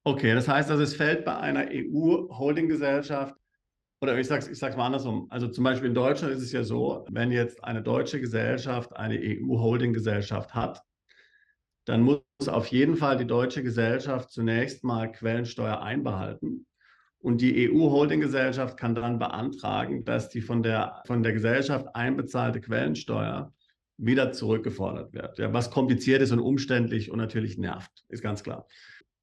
[0.04, 3.36] Okay, das heißt also, es fällt bei einer EU-Holdinggesellschaft,
[4.02, 6.64] oder ich sage es ich mal andersrum, also zum Beispiel in Deutschland ist es ja
[6.64, 10.82] so, wenn jetzt eine deutsche Gesellschaft eine EU-Holdinggesellschaft hat,
[11.86, 16.66] dann muss auf jeden Fall die deutsche Gesellschaft zunächst mal Quellensteuer einbehalten.
[17.28, 23.54] Und die EU-Holdinggesellschaft kann dann beantragen, dass die von der, von der Gesellschaft einbezahlte Quellensteuer
[23.98, 25.38] wieder zurückgefordert wird.
[25.38, 28.66] Ja, was kompliziert ist und umständlich und natürlich nervt, ist ganz klar.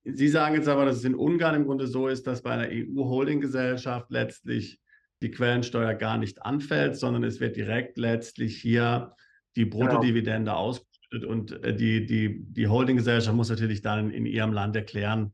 [0.04, 2.68] Sie sagen jetzt aber, dass es in Ungarn im Grunde so ist, dass bei einer
[2.70, 4.82] EU-Holding-Gesellschaft letztlich
[5.22, 9.14] die Quellensteuer gar nicht anfällt, sondern es wird direkt letztlich hier
[9.56, 9.86] die genau.
[9.86, 10.58] Bruttodividende genau.
[10.58, 15.32] ausgeschüttet und äh, die, die, die Holding-Gesellschaft muss natürlich dann in ihrem Land erklären.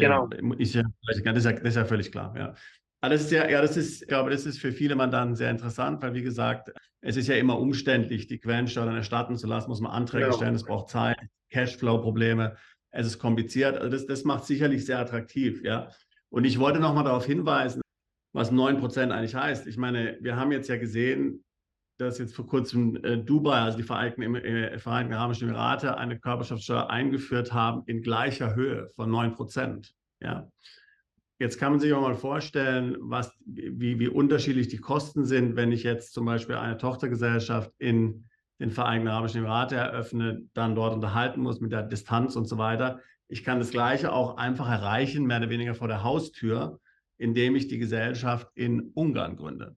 [0.00, 0.28] Genau.
[0.58, 2.54] Ist ja, das, ist ja, das ist ja völlig klar, ja.
[3.00, 5.50] Aber das ist ja, ja, das ist, ich glaube, das ist für viele Mandanten sehr
[5.50, 9.68] interessant, weil wie gesagt, es ist ja immer umständlich, die Quellensteuer dann erstatten zu lassen,
[9.68, 10.36] muss man Anträge genau.
[10.36, 11.18] stellen, es braucht Zeit,
[11.50, 12.56] Cashflow-Probleme
[12.96, 13.76] es ist kompliziert.
[13.76, 15.90] Also das, das macht sicherlich sehr attraktiv, ja.
[16.30, 17.82] Und ich wollte nochmal darauf hinweisen,
[18.32, 19.66] was 9% eigentlich heißt.
[19.66, 21.44] Ich meine, wir haben jetzt ja gesehen,
[21.98, 26.90] dass jetzt vor kurzem äh, Dubai, also die Vereinigten, äh, Vereinigten Arabischen Emirate, eine Körperschaftssteuer
[26.90, 29.90] eingeführt haben in gleicher Höhe von 9%.
[30.20, 30.50] Ja.
[31.38, 35.72] Jetzt kann man sich auch mal vorstellen, was, wie, wie unterschiedlich die Kosten sind, wenn
[35.72, 38.24] ich jetzt zum Beispiel eine Tochtergesellschaft in
[38.58, 43.00] den Vereinigten Arabischen Emirate eröffne, dann dort unterhalten muss mit der Distanz und so weiter.
[43.28, 46.80] Ich kann das Gleiche auch einfach erreichen, mehr oder weniger vor der Haustür,
[47.18, 49.76] indem ich die Gesellschaft in Ungarn gründe.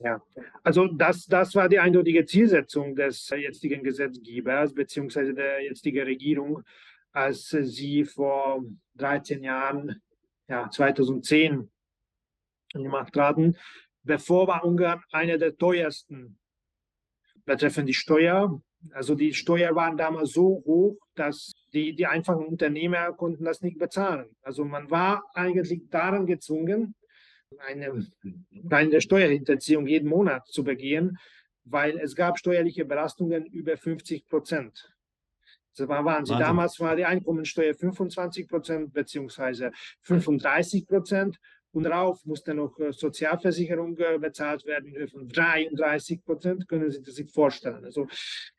[0.00, 0.22] Ja,
[0.62, 6.62] also das, das war die eindeutige Zielsetzung des jetzigen Gesetzgebers beziehungsweise der jetzigen Regierung,
[7.10, 10.00] als sie vor 13 Jahren,
[10.46, 11.68] ja 2010
[12.74, 13.56] in die Macht traten.
[14.04, 16.38] Bevor war Ungarn einer der teuersten
[17.44, 18.62] betreffend die Steuer.
[18.92, 23.78] Also die Steuern waren damals so hoch, dass die, die einfachen Unternehmer konnten das nicht
[23.78, 24.28] bezahlen.
[24.42, 26.94] Also man war eigentlich daran gezwungen,
[27.58, 28.06] eine,
[28.70, 31.18] eine Steuerhinterziehung jeden Monat zu begehen,
[31.64, 34.92] weil es gab steuerliche Belastungen über 50 Prozent.
[35.78, 39.70] Also waren sie damals war die Einkommensteuer 25 Prozent beziehungsweise
[40.00, 41.38] 35 Prozent
[41.70, 46.66] und darauf musste noch äh, Sozialversicherung äh, bezahlt werden in Höhe von 33 Prozent.
[46.66, 47.84] Können Sie sich vorstellen?
[47.84, 48.08] Also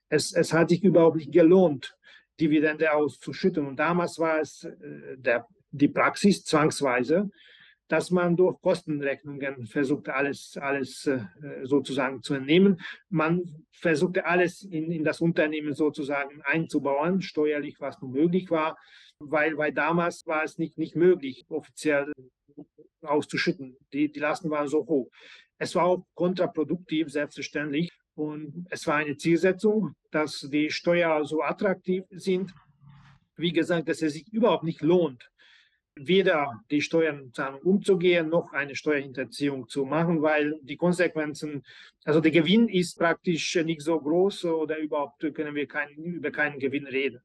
[0.08, 1.98] es, es hat sich überhaupt nicht gelohnt,
[2.40, 3.66] Dividende auszuschütten.
[3.66, 7.30] Und damals war es äh, der, die Praxis zwangsweise,
[7.90, 11.26] dass man durch Kostenrechnungen versuchte, alles, alles äh,
[11.64, 12.80] sozusagen zu entnehmen.
[13.10, 18.78] Man versuchte alles in, in das Unternehmen sozusagen einzubauen, steuerlich, was nur möglich war,
[19.20, 22.14] weil, weil damals war es nicht, nicht möglich, offiziell
[23.02, 23.76] auszuschütten.
[23.92, 25.10] Die, die Lasten waren so hoch.
[25.58, 27.92] Es war auch kontraproduktiv, selbstverständlich.
[28.14, 32.54] Und es war eine Zielsetzung, dass die Steuern so attraktiv sind,
[33.36, 35.30] wie gesagt, dass es sich überhaupt nicht lohnt,
[36.08, 41.64] weder die Steuerzahlung umzugehen, noch eine Steuerhinterziehung zu machen, weil die Konsequenzen,
[42.06, 46.60] also der Gewinn ist praktisch nicht so groß oder überhaupt können wir kein, über keinen
[46.60, 47.22] Gewinn reden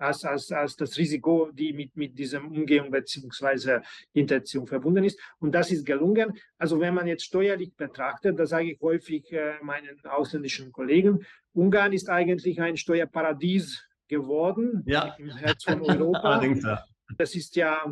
[0.00, 3.80] als, als, als das Risiko, die mit, mit diesem Umgehung bzw.
[4.12, 5.20] Hinterziehung verbunden ist.
[5.38, 6.38] Und das ist gelungen.
[6.58, 11.92] Also wenn man jetzt steuerlich betrachtet, das sage ich häufig äh, meinen ausländischen Kollegen, Ungarn
[11.92, 15.14] ist eigentlich ein Steuerparadies geworden ja.
[15.18, 16.42] im Herz von Europa.
[17.16, 17.84] das ist ja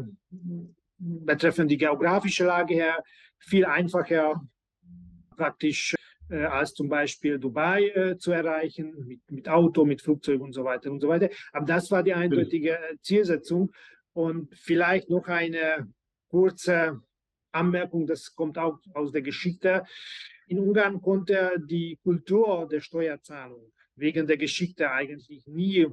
[0.99, 3.05] betreffend die geografische Lage her
[3.39, 4.43] viel einfacher
[5.37, 5.95] praktisch
[6.31, 10.64] äh, als zum Beispiel Dubai äh, zu erreichen, mit, mit Auto, mit Flugzeug und so
[10.64, 11.31] weiter und so weiter.
[11.53, 13.73] Aber das war die eindeutige äh, Zielsetzung.
[14.12, 15.91] Und vielleicht noch eine
[16.29, 17.01] kurze
[17.53, 19.85] Anmerkung, das kommt auch aus der Geschichte.
[20.49, 25.87] In Ungarn konnte die Kultur der Steuerzahlung wegen der Geschichte eigentlich nie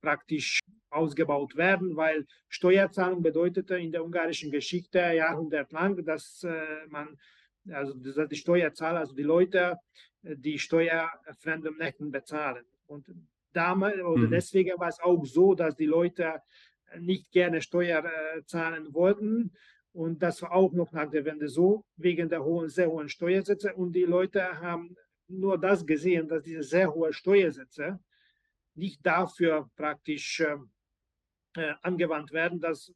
[0.00, 0.60] praktisch
[0.96, 7.16] ausgebaut werden, weil Steuerzahlung bedeutete in der ungarischen Geschichte jahrhundertlang, dass äh, man
[7.72, 9.78] also die Steuerzahler, also die Leute,
[10.22, 12.64] äh, die Steuer fremden Mächten bezahlen.
[12.86, 13.06] Und
[13.52, 14.30] damals oder mhm.
[14.30, 16.42] deswegen war es auch so, dass die Leute
[16.98, 19.52] nicht gerne Steuer äh, zahlen wollten.
[19.92, 23.74] Und das war auch noch nach der Wende so, wegen der hohen, sehr hohen Steuersätze.
[23.74, 24.94] Und die Leute haben
[25.28, 27.98] nur das gesehen, dass diese sehr hohen Steuersätze
[28.74, 30.58] nicht dafür praktisch äh, äh
[31.82, 32.92] angewandt werden, dass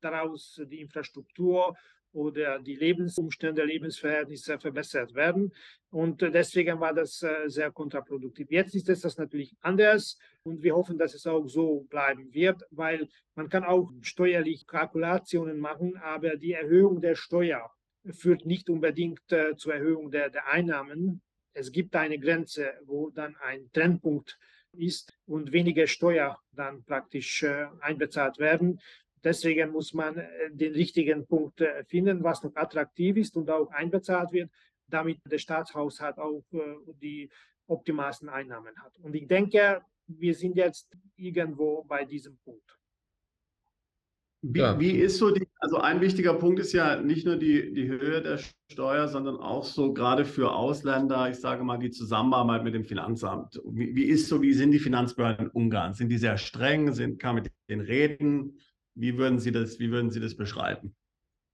[0.00, 1.76] daraus die Infrastruktur
[2.16, 5.52] oder die Lebensumstände, Lebensverhältnisse verbessert werden.
[5.90, 8.50] Und deswegen war das äh, sehr kontraproduktiv.
[8.50, 12.62] Jetzt ist es das natürlich anders und wir hoffen, dass es auch so bleiben wird,
[12.70, 17.70] weil man kann auch steuerlich Kalkulationen machen, aber die Erhöhung der Steuer
[18.10, 21.20] führt nicht unbedingt äh, zur Erhöhung der, der Einnahmen.
[21.52, 24.38] Es gibt eine Grenze, wo dann ein Trennpunkt
[24.78, 28.80] ist und weniger Steuer dann praktisch äh, einbezahlt werden.
[29.22, 33.70] Deswegen muss man äh, den richtigen Punkt äh, finden, was noch attraktiv ist und auch
[33.70, 34.50] einbezahlt wird,
[34.88, 36.44] damit der Staatshaushalt auch
[37.02, 37.28] die
[37.66, 38.96] optimalsten Einnahmen hat.
[39.00, 42.78] Und ich denke, wir sind jetzt irgendwo bei diesem Punkt.
[44.42, 44.78] Wie, ja.
[44.78, 48.22] wie, ist so die, also ein wichtiger Punkt ist ja nicht nur die, die Höhe
[48.22, 48.38] der
[48.70, 53.60] Steuer, sondern auch so gerade für Ausländer, ich sage mal, die Zusammenarbeit mit dem Finanzamt.
[53.64, 55.94] Wie, wie ist so, wie sind die Finanzbehörden in Ungarn?
[55.94, 56.92] Sind die sehr streng?
[56.92, 58.60] Sind, kann man mit denen reden?
[58.94, 60.94] Wie würden Sie das, wie würden Sie das beschreiben?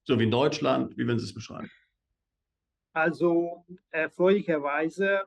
[0.05, 1.70] So wie in Deutschland, wie würden Sie es beschreiben?
[2.93, 5.22] Also erfreulicherweise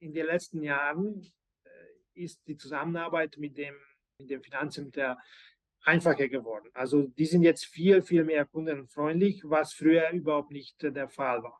[0.00, 1.20] in den letzten Jahren
[1.64, 3.74] äh, ist die Zusammenarbeit mit dem,
[4.18, 4.96] mit dem Finanzamt
[5.88, 6.68] einfacher geworden.
[6.74, 11.58] Also die sind jetzt viel, viel mehr kundenfreundlich, was früher überhaupt nicht der Fall war.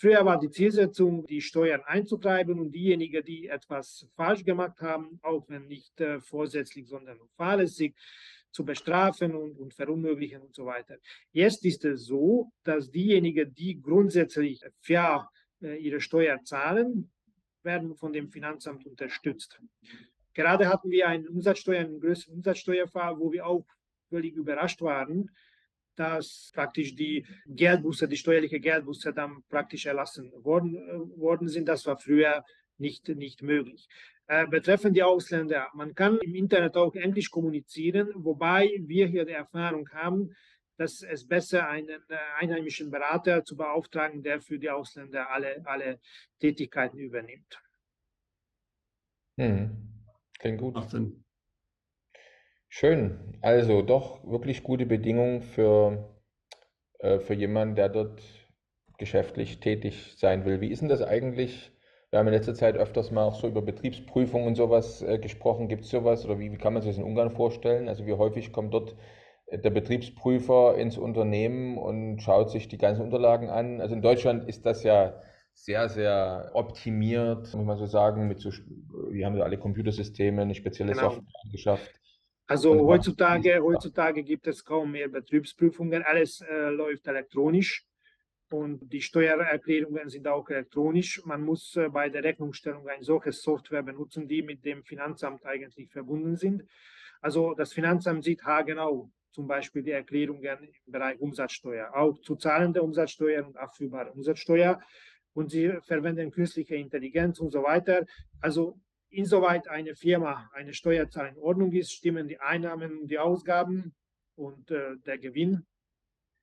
[0.00, 5.44] Früher war die Zielsetzung, die Steuern einzutreiben und diejenigen, die etwas falsch gemacht haben, auch
[5.48, 7.94] wenn nicht äh, vorsätzlich, sondern fahrlässig,
[8.50, 10.96] zu bestrafen und, und verunmöglichen und so weiter.
[11.32, 15.28] Jetzt ist es so, dass diejenigen, die grundsätzlich fair
[15.62, 17.10] äh, ihre Steuer zahlen,
[17.62, 19.60] werden von dem Finanzamt unterstützt.
[20.34, 23.66] Gerade hatten wir einen Umsatzsteuer, einen größeren Umsatzsteuerfall, wo wir auch
[24.08, 25.30] völlig überrascht waren,
[25.96, 31.68] dass praktisch die Geldbuße, die steuerliche Geldbuße dann praktisch erlassen worden, äh, worden sind.
[31.68, 32.44] Das war früher
[32.78, 33.88] nicht, nicht möglich.
[34.28, 35.68] Äh, betreffend die Ausländer.
[35.74, 40.34] Man kann im Internet auch Englisch kommunizieren, wobei wir hier die Erfahrung haben,
[40.76, 45.98] dass es besser einen äh, einheimischen Berater zu beauftragen, der für die Ausländer alle, alle
[46.38, 47.60] Tätigkeiten übernimmt.
[49.38, 49.87] Hm.
[50.38, 50.74] Klingt gut.
[52.68, 53.38] Schön.
[53.40, 56.14] Also doch wirklich gute Bedingungen für,
[57.00, 58.22] äh, für jemanden, der dort
[58.98, 60.60] geschäftlich tätig sein will.
[60.60, 61.72] Wie ist denn das eigentlich?
[62.10, 65.68] Wir haben in letzter Zeit öfters mal auch so über Betriebsprüfung und sowas äh, gesprochen.
[65.68, 67.88] Gibt es sowas oder wie, wie kann man sich das in Ungarn vorstellen?
[67.88, 68.96] Also wie häufig kommt dort
[69.46, 73.80] äh, der Betriebsprüfer ins Unternehmen und schaut sich die ganzen Unterlagen an?
[73.80, 75.20] Also in Deutschland ist das ja
[75.54, 78.50] sehr, sehr optimiert, muss man so sagen, mit so
[79.10, 81.10] die haben alle Computersysteme, eine spezielle genau.
[81.10, 82.00] Software geschafft.
[82.46, 87.84] Also heutzutage, heutzutage gibt es kaum mehr Betriebsprüfungen, alles äh, läuft elektronisch
[88.50, 91.22] und die Steuererklärungen sind auch elektronisch.
[91.26, 95.90] Man muss äh, bei der Rechnungsstellung eine solche Software benutzen, die mit dem Finanzamt eigentlich
[95.90, 96.64] verbunden sind.
[97.20, 100.42] Also das Finanzamt sieht haargenau zum Beispiel die Erklärungen
[100.86, 104.80] im Bereich Umsatzsteuer, auch zu zahlende Umsatzsteuer und abführbare Umsatzsteuer.
[105.34, 108.06] Und sie verwenden künstliche Intelligenz und so weiter.
[108.40, 108.80] Also
[109.10, 113.94] insoweit eine Firma, eine Steuerzahl in Ordnung ist, stimmen die Einnahmen und die Ausgaben
[114.34, 115.66] und äh, der Gewinn,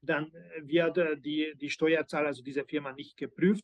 [0.02, 3.64] dann wird äh, die, die Steuerzahl, also diese Firma, nicht geprüft.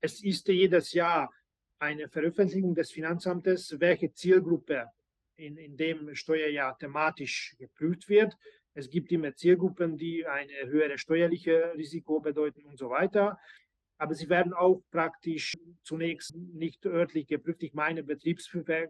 [0.00, 1.30] Es ist jedes Jahr
[1.78, 4.90] eine Veröffentlichung des Finanzamtes, welche Zielgruppe
[5.36, 8.34] in, in dem Steuerjahr thematisch geprüft wird.
[8.74, 13.38] Es gibt immer Zielgruppen, die eine höhere steuerliche Risiko bedeuten und so weiter.
[13.98, 17.62] Aber sie werden auch praktisch zunächst nicht örtlich geprüft.
[17.62, 18.88] Ich meine, Betriebsprüfer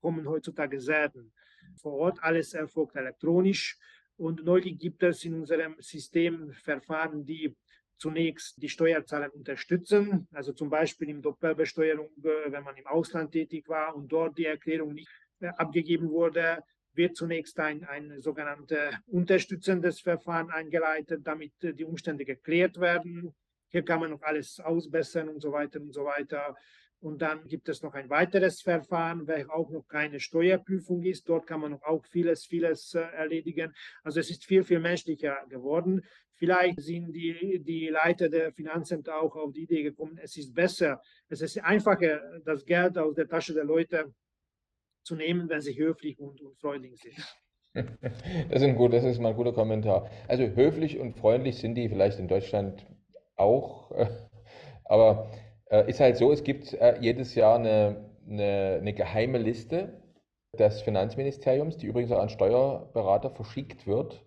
[0.00, 1.32] kommen heutzutage selten
[1.76, 2.22] vor Ort.
[2.22, 3.78] Alles erfolgt elektronisch.
[4.16, 7.56] Und neulich gibt es in unserem System Verfahren, die
[7.96, 13.68] zunächst die Steuerzahler unterstützen, also zum Beispiel in Doppelbesteuerung, äh, wenn man im Ausland tätig
[13.68, 15.08] war und dort die Erklärung nicht
[15.56, 16.62] abgegeben wurde,
[16.94, 23.34] wird zunächst ein, ein sogenanntes unterstützendes Verfahren eingeleitet, damit die Umstände geklärt werden.
[23.70, 26.54] Hier kann man noch alles ausbessern und so weiter und so weiter.
[27.00, 31.28] Und dann gibt es noch ein weiteres Verfahren, welches auch noch keine Steuerprüfung ist.
[31.28, 33.72] Dort kann man auch vieles, vieles äh, erledigen.
[34.02, 36.02] Also es ist viel, viel menschlicher geworden.
[36.34, 41.02] Vielleicht sind die, die Leiter der Finanzämter auch auf die Idee gekommen, es ist besser,
[41.28, 44.14] es ist einfacher, das Geld aus der Tasche der Leute
[45.02, 47.14] zu nehmen, wenn sie höflich und, und freundlich sind.
[48.50, 50.10] Das ist, ein gut, das ist mal ein guter Kommentar.
[50.26, 52.84] Also höflich und freundlich sind die vielleicht in Deutschland
[53.40, 53.90] auch,
[54.84, 55.30] aber
[55.70, 60.02] äh, ist halt so, es gibt äh, jedes Jahr eine, eine, eine geheime Liste
[60.58, 64.24] des Finanzministeriums, die übrigens auch an Steuerberater verschickt wird.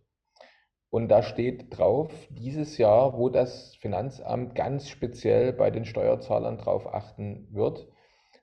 [0.89, 6.93] Und da steht drauf, dieses Jahr, wo das Finanzamt ganz speziell bei den Steuerzahlern drauf
[6.93, 7.87] achten wird.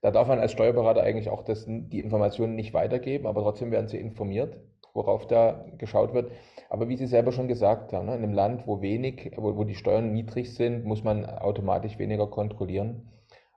[0.03, 3.89] Da darf man als Steuerberater eigentlich auch das, die Informationen nicht weitergeben, aber trotzdem werden
[3.89, 4.59] sie informiert,
[4.95, 6.33] worauf da geschaut wird.
[6.69, 9.65] Aber wie Sie selber schon gesagt haben, ne, in einem Land, wo wenig, wo, wo
[9.65, 13.11] die Steuern niedrig sind, muss man automatisch weniger kontrollieren.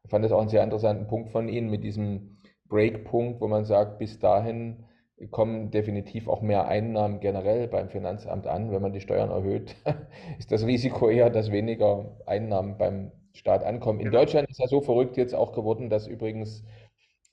[0.03, 3.65] Ich fand das auch einen sehr interessanten Punkt von Ihnen mit diesem Breakpunkt, wo man
[3.65, 4.85] sagt, bis dahin
[5.31, 8.71] kommen definitiv auch mehr Einnahmen generell beim Finanzamt an.
[8.71, 9.75] Wenn man die Steuern erhöht,
[10.39, 13.99] ist das Risiko eher, dass weniger Einnahmen beim Staat ankommen.
[13.99, 14.19] In genau.
[14.19, 16.63] Deutschland ist ja so verrückt jetzt auch geworden, dass übrigens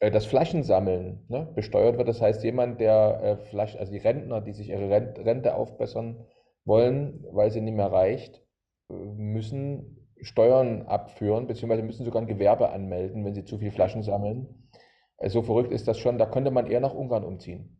[0.00, 2.08] das Flaschensammeln ne, besteuert wird.
[2.08, 6.24] Das heißt, jemand, der äh, Flaschen, also die Rentner, die sich ihre Rente aufbessern
[6.64, 8.42] wollen, weil sie nicht mehr reicht,
[8.90, 14.02] äh, müssen Steuern abführen, beziehungsweise müssen sogar ein Gewerbe anmelden, wenn sie zu viel Flaschen
[14.02, 14.68] sammeln.
[15.26, 16.16] So verrückt ist das schon.
[16.16, 17.78] Da könnte man eher nach Ungarn umziehen.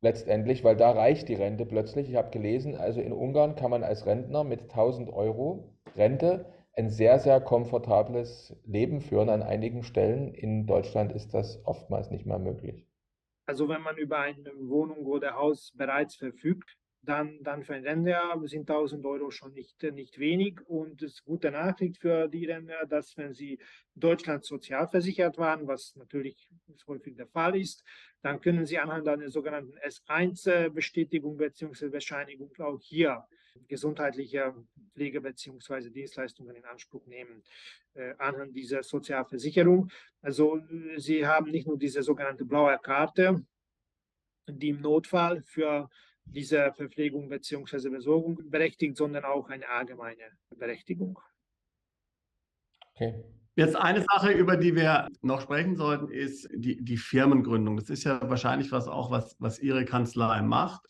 [0.00, 2.08] Letztendlich, weil da reicht die Rente plötzlich.
[2.08, 6.46] Ich habe gelesen, also in Ungarn kann man als Rentner mit 1000 Euro Rente
[6.76, 10.34] ein sehr, sehr komfortables Leben führen an einigen Stellen.
[10.34, 12.86] In Deutschland ist das oftmals nicht mehr möglich.
[13.46, 18.36] Also wenn man über eine Wohnung oder Haus bereits verfügt, dann, dann für einen Rentner
[18.44, 20.60] sind 1000 Euro schon nicht, nicht wenig.
[20.66, 25.66] Und es ist gute Nachricht für die Rentner, dass wenn sie in Deutschland sozialversichert waren,
[25.66, 26.50] was natürlich
[26.86, 27.84] häufig der Fall ist,
[28.22, 31.88] dann können sie anhand einer sogenannten S1-Bestätigung bzw.
[31.88, 33.24] Bescheinigung auch hier
[33.68, 34.54] gesundheitliche
[34.92, 35.90] Pflege bzw.
[35.90, 37.42] Dienstleistungen in Anspruch nehmen
[37.94, 39.90] äh, anhand dieser Sozialversicherung.
[40.22, 43.44] Also äh, sie haben nicht nur diese sogenannte blaue Karte,
[44.48, 45.88] die im Notfall für
[46.24, 47.88] diese Verpflegung bzw.
[47.90, 50.24] Besorgung berechtigt, sondern auch eine allgemeine
[50.56, 51.18] Berechtigung.
[52.94, 53.24] Okay.
[53.58, 57.78] Jetzt eine Sache, über die wir noch sprechen sollten, ist die, die Firmengründung.
[57.78, 60.86] Das ist ja wahrscheinlich was auch, was, was Ihre Kanzlei macht.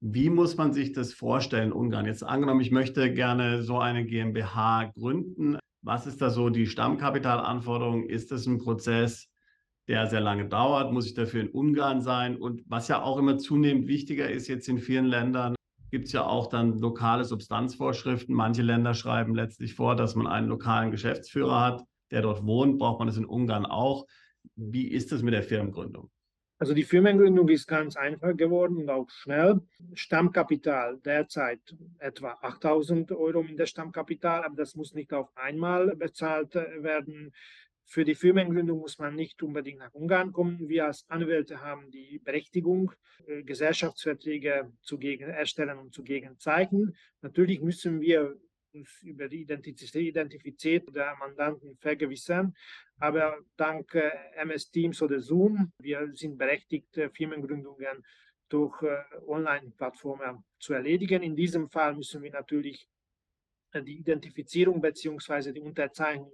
[0.00, 2.06] Wie muss man sich das vorstellen, Ungarn?
[2.06, 5.58] Jetzt angenommen, ich möchte gerne so eine GmbH gründen.
[5.82, 8.08] Was ist da so die Stammkapitalanforderung?
[8.08, 9.28] Ist das ein Prozess,
[9.88, 10.92] der sehr lange dauert?
[10.92, 12.36] Muss ich dafür in Ungarn sein?
[12.36, 15.56] Und was ja auch immer zunehmend wichtiger ist jetzt in vielen Ländern,
[15.90, 18.32] gibt es ja auch dann lokale Substanzvorschriften.
[18.32, 21.82] Manche Länder schreiben letztlich vor, dass man einen lokalen Geschäftsführer hat,
[22.12, 22.78] der dort wohnt.
[22.78, 24.06] Braucht man das in Ungarn auch?
[24.54, 26.08] Wie ist das mit der Firmengründung?
[26.60, 29.60] Also die Firmengründung ist ganz einfach geworden und auch schnell.
[29.94, 31.60] Stammkapital derzeit
[31.98, 37.32] etwa 8000 Euro in der Stammkapital, aber das muss nicht auf einmal bezahlt äh, werden.
[37.84, 40.68] Für die Firmengründung muss man nicht unbedingt nach Ungarn kommen.
[40.68, 42.92] Wir als Anwälte haben die Berechtigung,
[43.26, 46.96] äh, Gesellschaftsverträge zugegen erstellen und zugegen zeichnen.
[47.22, 48.36] Natürlich müssen wir
[48.78, 52.54] uns über die Identität der Mandanten vergewissern.
[52.98, 58.04] Aber dank äh, MS Teams oder Zoom, wir sind berechtigt, äh, Firmengründungen
[58.48, 61.22] durch äh, Online-Plattformen zu erledigen.
[61.22, 62.88] In diesem Fall müssen wir natürlich
[63.74, 65.52] die Identifizierung bzw.
[65.52, 66.32] die Unterzeichnung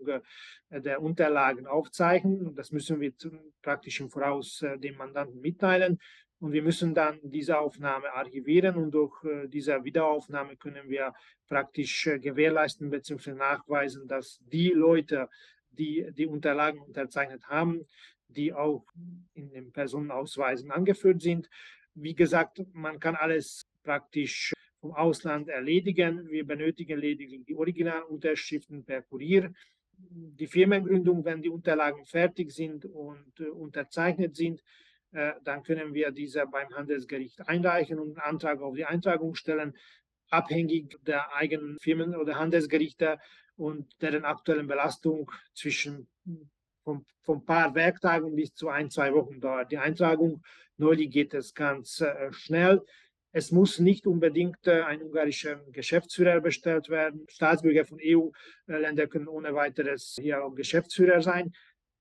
[0.71, 2.55] der Unterlagen aufzeichnen.
[2.55, 3.13] Das müssen wir
[3.61, 5.99] praktisch im Voraus dem Mandanten mitteilen.
[6.45, 9.17] Und wir müssen dann diese Aufnahme archivieren und durch
[9.47, 11.15] diese Wiederaufnahme können wir
[11.49, 13.33] praktisch gewährleisten bzw.
[13.33, 15.31] nachweisen, dass die Leute,
[15.71, 17.87] die die Unterlagen unterzeichnet haben,
[18.29, 18.85] die auch
[19.33, 21.49] in den Personenausweisen angeführt sind.
[21.95, 26.29] Wie gesagt, man kann alles praktisch vom Ausland erledigen.
[26.29, 29.51] Wir benötigen lediglich die Originalunterschriften per Kurier.
[29.97, 34.84] Die Firmengründung, wenn die Unterlagen fertig sind und äh, unterzeichnet sind, äh,
[35.45, 39.77] dann können wir diese beim Handelsgericht einreichen und einen Antrag auf die Eintragung stellen,
[40.29, 43.19] abhängig der eigenen Firmen- oder Handelsgerichte
[43.57, 46.09] und deren aktuellen Belastung zwischen
[46.83, 50.43] von, von ein paar Werktagen bis zu ein, zwei Wochen dauert die Eintragung.
[50.77, 52.83] Neulich geht es ganz äh, schnell.
[53.33, 57.27] Es muss nicht unbedingt äh, ein ungarischer Geschäftsführer bestellt werden.
[57.29, 61.53] Staatsbürger von EU-Ländern können ohne weiteres hier auch Geschäftsführer sein.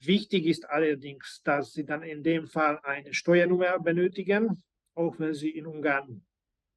[0.06, 4.62] Wichtig ist allerdings, dass sie dann in dem Fall eine Steuernummer benötigen,
[4.96, 6.26] auch wenn sie in Ungarn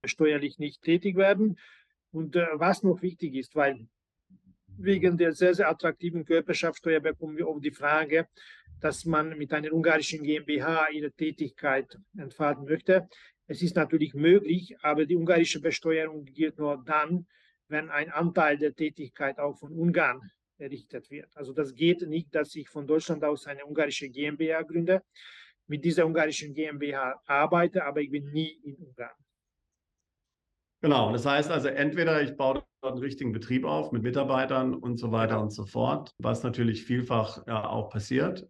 [0.05, 1.59] steuerlich nicht tätig werden.
[2.13, 3.89] Und äh, was noch wichtig ist, weil
[4.79, 8.29] wegen der sehr, sehr attraktiven Körperschaftssteuer bekommen wir auch die Frage,
[8.81, 13.09] dass man mit einer ungarischen GmbH ihre Tätigkeit entfalten möchte.
[13.49, 17.27] Es ist natürlich möglich, aber die ungarische Besteuerung gilt nur dann,
[17.69, 21.37] wenn ein Anteil der Tätigkeit auch von Ungarn errichtet wird.
[21.37, 25.03] Also das geht nicht, dass ich von Deutschland aus eine ungarische GmbH gründe,
[25.67, 29.17] mit dieser ungarischen GmbH arbeite, aber ich bin nie in Ungarn.
[30.83, 34.99] Genau, das heißt also entweder ich baue dort einen richtigen Betrieb auf mit Mitarbeitern und
[34.99, 38.49] so weiter und so fort, was natürlich vielfach ja auch passiert.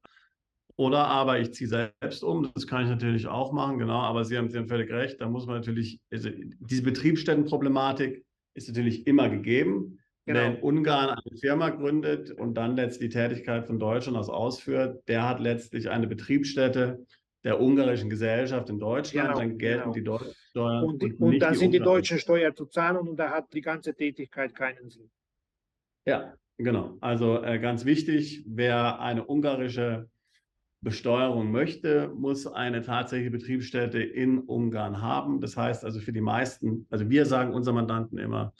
[0.78, 4.36] Oder aber ich ziehe selbst um, das kann ich natürlich auch machen, genau, aber Sie
[4.36, 6.28] haben, Sie haben völlig recht, da muss man natürlich, also
[6.60, 9.98] diese Betriebsstättenproblematik ist natürlich immer gegeben.
[10.26, 10.40] Genau.
[10.40, 15.08] Wer in Ungarn eine Firma gründet und dann letztlich die Tätigkeit von Deutschland aus ausführt,
[15.08, 17.06] der hat letztlich eine Betriebsstätte
[17.44, 19.92] der ungarischen Gesellschaft in Deutschland, genau, dann gelten genau.
[19.92, 20.84] die deutschen Steuern.
[20.84, 23.60] Und, und, und dann die sind die deutschen Steuern zu zahlen und da hat die
[23.60, 25.08] ganze Tätigkeit keinen Sinn.
[26.06, 26.96] Ja, genau.
[27.00, 30.08] Also äh, ganz wichtig, wer eine ungarische
[30.80, 35.40] Besteuerung möchte, muss eine tatsächliche Betriebsstätte in Ungarn haben.
[35.40, 38.52] Das heißt also für die meisten, also wir sagen unseren Mandanten immer,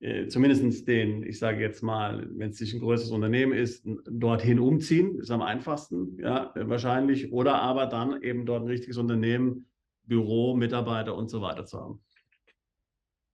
[0.00, 4.58] äh, zumindest den, ich sage jetzt mal, wenn es sich ein größeres Unternehmen ist, dorthin
[4.58, 9.66] umziehen, ist am einfachsten, ja, wahrscheinlich, oder aber dann eben dort ein richtiges Unternehmen,
[10.04, 12.04] Büro, Mitarbeiter und so weiter zu haben.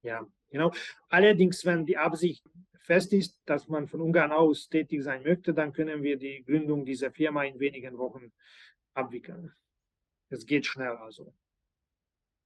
[0.03, 0.73] Ja, genau.
[1.09, 2.45] Allerdings, wenn die Absicht
[2.81, 6.85] fest ist, dass man von Ungarn aus tätig sein möchte, dann können wir die Gründung
[6.85, 8.33] dieser Firma in wenigen Wochen
[8.95, 9.53] abwickeln.
[10.29, 11.33] Es geht schnell also.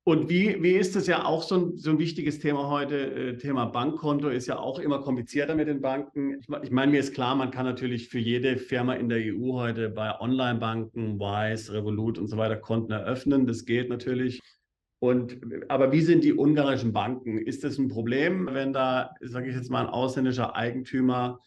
[0.05, 2.97] Und wie, wie ist das ja auch so ein, so ein wichtiges Thema heute?
[2.97, 6.39] Äh, Thema Bankkonto ist ja auch immer komplizierter mit den Banken.
[6.41, 9.53] Ich, ich meine, mir ist klar, man kann natürlich für jede Firma in der EU
[9.53, 13.47] heute bei Online-Banken, Wise, Revolut und so weiter Konten eröffnen.
[13.47, 14.41] Das geht natürlich.
[15.01, 15.39] Und,
[15.69, 17.37] aber wie sind die ungarischen Banken?
[17.39, 21.41] Ist das ein Problem, wenn da, sage ich jetzt mal, ein ausländischer Eigentümer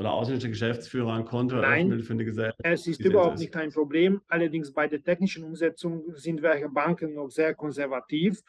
[0.00, 2.60] oder ausländischer Geschäftsführer ein Konto Nein, eröffnet für eine Gesellschaft?
[2.64, 4.22] Es ist überhaupt nicht ein Problem.
[4.28, 8.40] Allerdings bei der technischen Umsetzung sind welche Banken noch sehr konservativ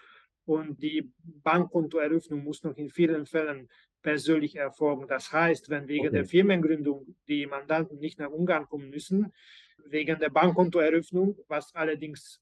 [0.46, 1.12] und die
[1.44, 3.68] Bankkontoeröffnung muss noch in vielen Fällen
[4.02, 5.08] persönlich erfolgen.
[5.08, 6.16] Das heißt, wenn wegen okay.
[6.16, 9.34] der Firmengründung die Mandanten nicht nach Ungarn kommen müssen,
[9.86, 12.42] wegen der Bankkontoeröffnung, was allerdings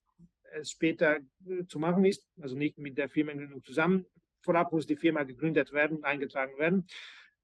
[0.64, 4.05] später äh, zu machen ist, also nicht mit der Firmengründung zusammen.
[4.41, 6.86] Vorab muss die Firma gegründet werden, eingetragen werden.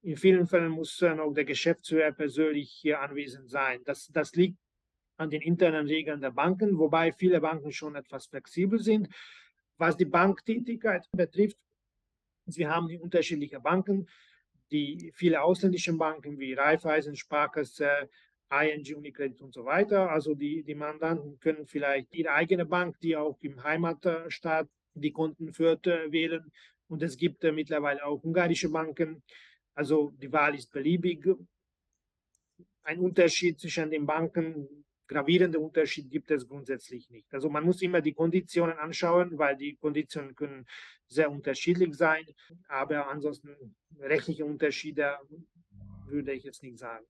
[0.02, 3.80] In vielen Fällen muss dann auch der Geschäftsführer persönlich hier anwesend sein.
[3.84, 4.58] Das, das liegt
[5.16, 9.08] an den internen Regeln der Banken, wobei viele Banken schon etwas flexibel sind.
[9.78, 11.58] Was die Banktätigkeit betrifft,
[12.46, 14.08] Sie haben die unterschiedlichen Banken,
[14.70, 18.08] die viele ausländische Banken wie Raiffeisen, Sparkasse,
[18.50, 20.10] ING, Unicredit und so weiter.
[20.10, 25.52] Also die, die Mandanten können vielleicht ihre eigene Bank, die auch im Heimatstaat die Konten
[25.52, 26.50] führt, äh, wählen.
[26.88, 29.22] Und es gibt äh, mittlerweile auch ungarische Banken.
[29.76, 31.28] Also die Wahl ist beliebig.
[32.82, 37.32] Ein Unterschied zwischen den Banken, gravierender Unterschied gibt es grundsätzlich nicht.
[37.32, 40.66] Also man muss immer die Konditionen anschauen, weil die Konditionen können
[41.08, 42.24] sehr unterschiedlich sein.
[42.68, 45.16] Aber ansonsten rechtliche Unterschiede
[46.06, 47.04] würde ich jetzt nicht sagen.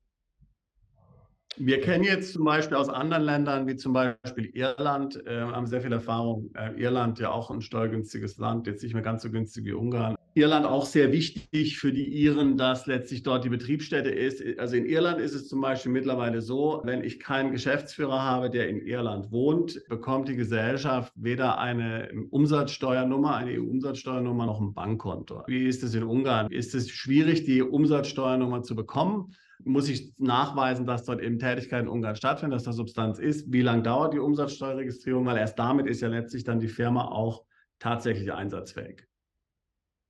[1.59, 5.81] Wir kennen jetzt zum Beispiel aus anderen Ländern, wie zum Beispiel Irland, äh, haben sehr
[5.81, 6.51] viel Erfahrung.
[6.55, 10.17] Äh, Irland ja auch ein steuergünstiges Land, jetzt nicht mehr ganz so günstig wie Ungarn.
[10.37, 14.43] Irland auch sehr wichtig für die Iren, dass letztlich dort die Betriebsstätte ist.
[14.59, 18.69] Also in Irland ist es zum Beispiel mittlerweile so, wenn ich keinen Geschäftsführer habe, der
[18.69, 25.43] in Irland wohnt, bekommt die Gesellschaft weder eine Umsatzsteuernummer, eine EU-Umsatzsteuernummer noch ein Bankkonto.
[25.47, 26.51] Wie ist es in Ungarn?
[26.51, 29.33] Ist es schwierig, die Umsatzsteuernummer zu bekommen?
[29.65, 33.51] Muss ich nachweisen, dass dort eben Tätigkeit in Ungarn stattfindet, dass da Substanz ist?
[33.51, 35.25] Wie lange dauert die Umsatzsteuerregistrierung?
[35.25, 37.45] Weil erst damit ist ja letztlich dann die Firma auch
[37.79, 39.06] tatsächlich einsatzfähig.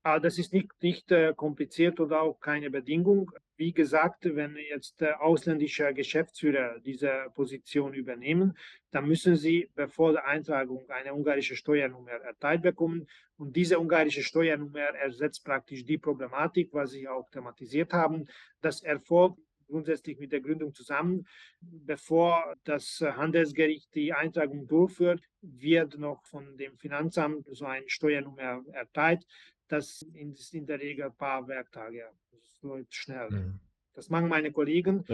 [0.07, 3.32] Aber das ist nicht, nicht äh, kompliziert oder auch keine Bedingung.
[3.57, 8.57] Wie gesagt, wenn jetzt äh, ausländische Geschäftsführer diese Position übernehmen,
[8.92, 13.09] dann müssen sie bevor der Eintragung eine ungarische Steuernummer erteilt bekommen.
[13.36, 18.28] Und diese ungarische Steuernummer ersetzt praktisch die Problematik, was Sie auch thematisiert haben.
[18.61, 21.26] Das erfolgt grundsätzlich mit der Gründung zusammen.
[21.61, 29.26] Bevor das Handelsgericht die Eintragung durchführt, wird noch von dem Finanzamt so eine Steuernummer erteilt
[29.68, 32.04] das ist in der Regel ein paar Werktage.
[32.30, 33.30] Das läuft schnell.
[33.30, 33.60] Mhm.
[33.94, 35.04] Das machen meine Kollegen.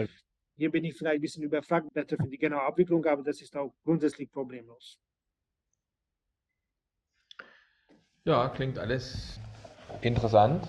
[0.55, 3.73] Hier bin ich vielleicht ein bisschen überfragt für die genaue Abwicklung, aber das ist auch
[3.83, 4.99] grundsätzlich problemlos.
[8.25, 9.39] Ja, klingt alles
[10.01, 10.67] interessant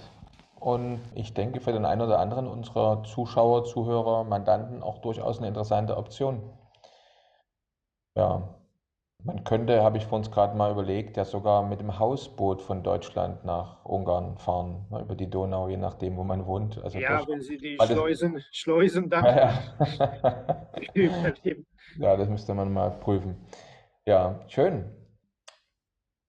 [0.59, 5.49] und ich denke für den einen oder anderen unserer Zuschauer, Zuhörer, Mandanten auch durchaus eine
[5.49, 6.51] interessante Option.
[8.17, 8.59] Ja,
[9.25, 12.83] man könnte, habe ich vor uns gerade mal überlegt, ja sogar mit dem Hausboot von
[12.83, 16.83] Deutschland nach Ungarn fahren, über die Donau, je nachdem, wo man wohnt.
[16.85, 19.59] Also ja, durch, wenn Sie die Schleusen, das, Schleusen dann ja,
[21.97, 23.37] ja, das müsste man mal prüfen.
[24.07, 24.85] Ja, schön.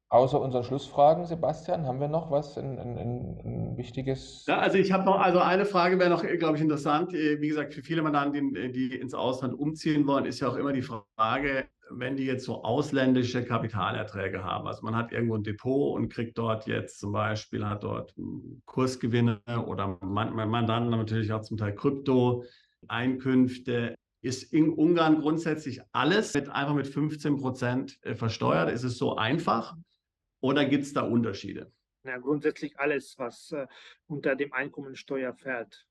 [0.10, 4.46] Außer unseren Schlussfragen, Sebastian, haben wir noch was, ein, ein, ein Wichtiges?
[4.48, 7.12] Ja, also ich habe noch, also eine Frage wäre noch, glaube ich, interessant.
[7.12, 10.84] Wie gesagt, für viele Mandanten, die ins Ausland umziehen wollen, ist ja auch immer die
[10.84, 16.10] Frage, wenn die jetzt so ausländische Kapitalerträge haben, also man hat irgendwo ein Depot und
[16.10, 18.14] kriegt dort jetzt zum Beispiel, hat dort
[18.66, 26.48] Kursgewinne oder man, Mandanten natürlich auch zum Teil Krypto-Einkünfte, ist in Ungarn grundsätzlich alles mit,
[26.50, 28.72] einfach mit 15 Prozent äh, versteuert?
[28.72, 29.76] Ist es so einfach
[30.46, 31.72] oder gibt es da Unterschiede?
[32.04, 33.66] Ja, grundsätzlich alles, was äh,
[34.06, 35.88] unter dem Einkommensteuer fällt,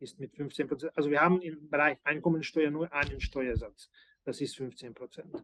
[0.00, 0.92] ist mit 15 Prozent.
[0.96, 3.90] Also wir haben im Bereich Einkommensteuer nur einen Steuersatz.
[4.24, 5.34] Das ist 15 Prozent.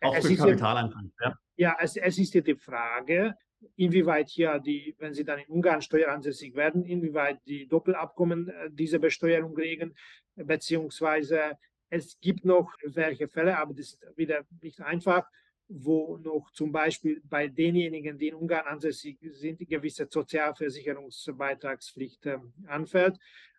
[0.00, 1.38] Auch es für Kapitalanfang, ja?
[1.56, 3.34] Ja, es, es ist ja die Frage,
[3.74, 9.00] inwieweit hier die, wenn sie dann in Ungarn steueransässig werden, inwieweit die Doppelabkommen äh, diese
[9.00, 9.96] Besteuerung regeln,
[10.36, 11.58] beziehungsweise
[11.90, 15.26] es gibt noch welche Fälle, aber das ist wieder nicht einfach,
[15.68, 23.18] wo noch zum Beispiel bei denjenigen, die in Ungarn ansässig sind, gewisse Sozialversicherungsbeitragspflicht äh, anfällt.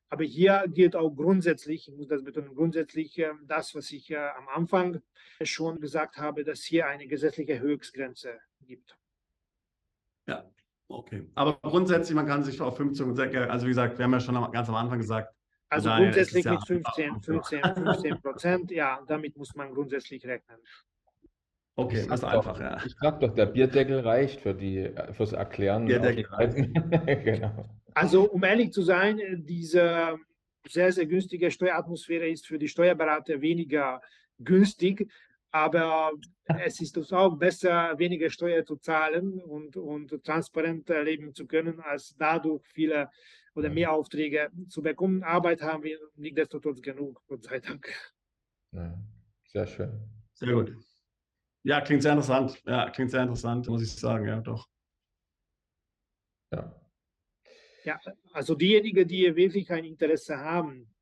[0.10, 4.18] Aber hier gilt auch grundsätzlich, ich muss das betonen, grundsätzlich äh, das, was ich äh,
[4.18, 5.02] am Anfang
[5.42, 8.96] schon gesagt habe, dass hier eine gesetzliche Höchstgrenze gibt.
[10.28, 10.48] Ja,
[10.88, 11.28] okay.
[11.34, 14.70] Aber grundsätzlich, man kann sich auf 15 also wie gesagt, wir haben ja schon ganz
[14.70, 15.34] am Anfang gesagt,
[15.74, 20.58] also grundsätzlich mit 15, 15, 15 Prozent, ja, damit muss man grundsätzlich rechnen.
[21.76, 22.78] Okay, das ist einfach, ja.
[22.86, 25.86] Ich sag doch, der Bierdeckel reicht für die, fürs Erklären.
[25.86, 26.56] Bierdeckel reicht.
[27.24, 27.66] genau.
[27.96, 30.18] Also um ehrlich zu sein, äh, diese
[30.68, 34.02] sehr, sehr günstige Steueratmosphäre ist für die Steuerberater weniger
[34.40, 35.10] günstig,
[35.52, 36.12] aber
[36.64, 41.80] es ist uns auch besser, weniger Steuer zu zahlen und, und transparent leben zu können,
[41.80, 43.10] als dadurch viele
[43.56, 45.24] oder mehr Aufträge zu bekommen.
[45.24, 47.88] Arbeit haben wir nichtsdestotrotz genug, Gott sei Dank.
[48.72, 48.98] Ja,
[49.46, 49.92] sehr schön.
[50.34, 50.76] Sehr gut.
[51.64, 52.62] Ja, klingt sehr interessant.
[52.66, 54.68] Ja, klingt sehr interessant, muss ich sagen, ja, doch.
[56.52, 56.80] Ja.
[57.86, 58.00] Ja,
[58.32, 60.94] also diejenigen, die wirklich ein Interesse haben,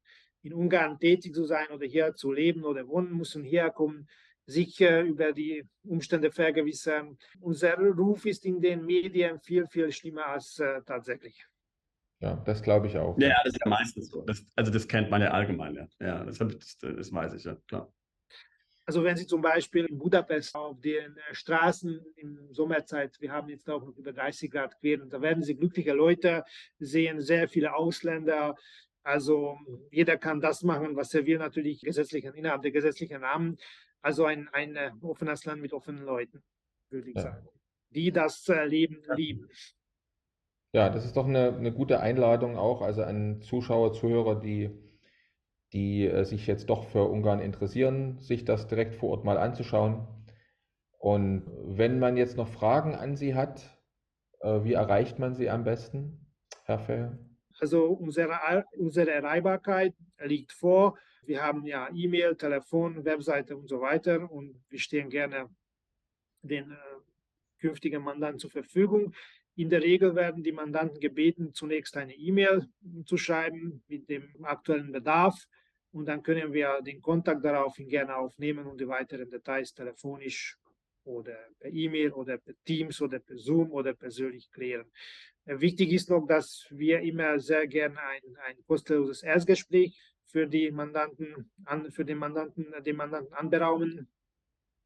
[0.43, 4.07] in Ungarn tätig zu sein oder hier zu leben oder wohnen, müssen herkommen,
[4.45, 7.18] sich äh, über die Umstände vergewissern.
[7.39, 11.45] Unser Ruf ist in den Medien viel, viel schlimmer als äh, tatsächlich.
[12.20, 13.18] Ja, das glaube ich auch.
[13.20, 14.22] Ja, das ist ja meistens so.
[14.24, 15.76] Das, also das kennt man ja allgemein.
[15.76, 17.91] Ja, ja das, das, das weiß ich ja, klar.
[18.91, 23.47] Also wenn Sie zum Beispiel in Budapest auf den äh, Straßen in Sommerzeit, wir haben
[23.47, 26.43] jetzt auch noch über 30 Grad queren, da werden Sie glückliche Leute
[26.77, 28.53] sehen, sehr viele Ausländer.
[29.01, 29.57] Also
[29.91, 33.57] jeder kann das machen, was er will, natürlich gesetzlichen, innerhalb der gesetzlichen Rahmen.
[34.01, 36.43] Also ein, ein äh, offenes Land mit offenen Leuten,
[36.89, 37.21] würde ich ja.
[37.21, 37.47] sagen,
[37.91, 39.47] die das äh, Leben lieben.
[40.73, 44.69] Ja, das ist doch eine, eine gute Einladung auch, also an Zuschauer, Zuhörer, die
[45.74, 50.07] die äh, sich jetzt doch für Ungarn interessieren, sich das direkt vor Ort mal anzuschauen.
[50.97, 53.80] Und wenn man jetzt noch Fragen an Sie hat,
[54.41, 56.28] äh, wie erreicht man Sie am besten,
[56.65, 57.17] Herr Fehr?
[57.59, 60.97] Also unsere, unsere Erreichbarkeit liegt vor.
[61.24, 65.47] Wir haben ja E-Mail, Telefon, Webseite und so weiter und wir stehen gerne
[66.41, 66.76] den äh,
[67.59, 69.13] künftigen Mandanten zur Verfügung.
[69.55, 72.67] In der Regel werden die Mandanten gebeten, zunächst eine E-Mail
[73.05, 75.47] zu schreiben mit dem aktuellen Bedarf
[75.91, 80.57] und dann können wir den Kontakt daraufhin gerne aufnehmen und die weiteren Details telefonisch
[81.03, 84.89] oder per E-Mail oder per Teams oder per Zoom oder persönlich klären.
[85.45, 90.71] Äh, wichtig ist noch, dass wir immer sehr gerne ein, ein kostenloses Erstgespräch für die
[90.71, 94.07] Mandanten, an, für den Mandanten, den Mandanten anberaumen.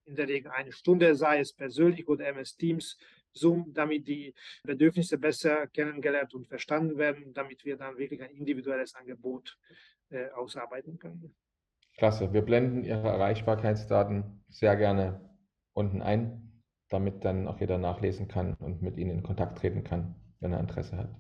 [0.06, 2.98] In der Regel eine Stunde, sei es persönlich oder MS Teams,
[3.34, 4.34] Zoom, damit die
[4.64, 9.58] Bedürfnisse besser kennengelernt und verstanden werden, damit wir dann wirklich ein individuelles Angebot
[10.10, 11.36] äh, ausarbeiten können.
[11.98, 12.34] Klasse.
[12.34, 15.30] Wir blenden Ihre Erreichbarkeitsdaten sehr gerne
[15.74, 20.16] unten ein, damit dann auch jeder nachlesen kann und mit Ihnen in Kontakt treten kann,
[20.40, 21.16] wenn er Interesse hat.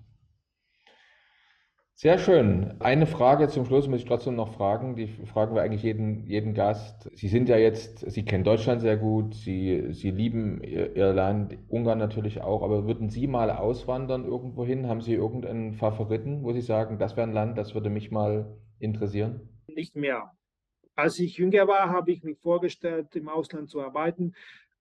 [1.97, 2.75] Sehr schön.
[2.81, 4.97] Eine Frage zum Schluss muss ich trotzdem noch fragen.
[4.97, 7.09] Die fragen wir eigentlich jeden, jeden Gast.
[7.13, 11.97] Sie sind ja jetzt, Sie kennen Deutschland sehr gut, Sie, Sie lieben Ihr, Land, Ungarn
[11.97, 14.89] natürlich auch, aber würden Sie mal auswandern irgendwo hin?
[14.89, 18.57] Haben Sie irgendeinen Favoriten, wo Sie sagen, das wäre ein Land, das würde mich mal
[18.77, 19.47] interessieren?
[19.67, 20.33] Nicht mehr.
[20.95, 24.33] Als ich jünger war, habe ich mir vorgestellt, im Ausland zu arbeiten.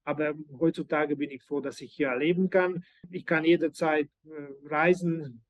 [0.03, 2.83] Aber heutzutage bin ich froh, dass ich hier leben kann.
[3.09, 5.45] Ich kann jederzeit äh, reisen.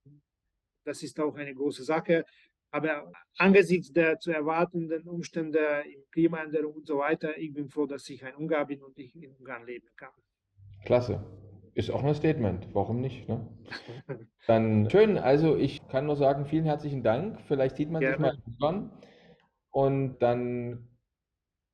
[0.85, 2.25] Das ist auch eine große Sache.
[2.71, 8.09] Aber angesichts der zu erwartenden Umstände im Klimaänderung und so weiter, ich bin froh, dass
[8.09, 10.11] ich ein Ungar bin und ich in Ungarn leben kann.
[10.85, 11.25] Klasse.
[11.75, 12.69] Ist auch ein Statement.
[12.73, 13.29] Warum nicht?
[13.29, 13.47] Ne?
[14.47, 15.19] Dann schön.
[15.19, 17.41] Also ich kann nur sagen, vielen herzlichen Dank.
[17.49, 18.17] Vielleicht sieht man Gerne.
[18.17, 18.91] sich mal in Ungarn.
[19.71, 20.89] Und dann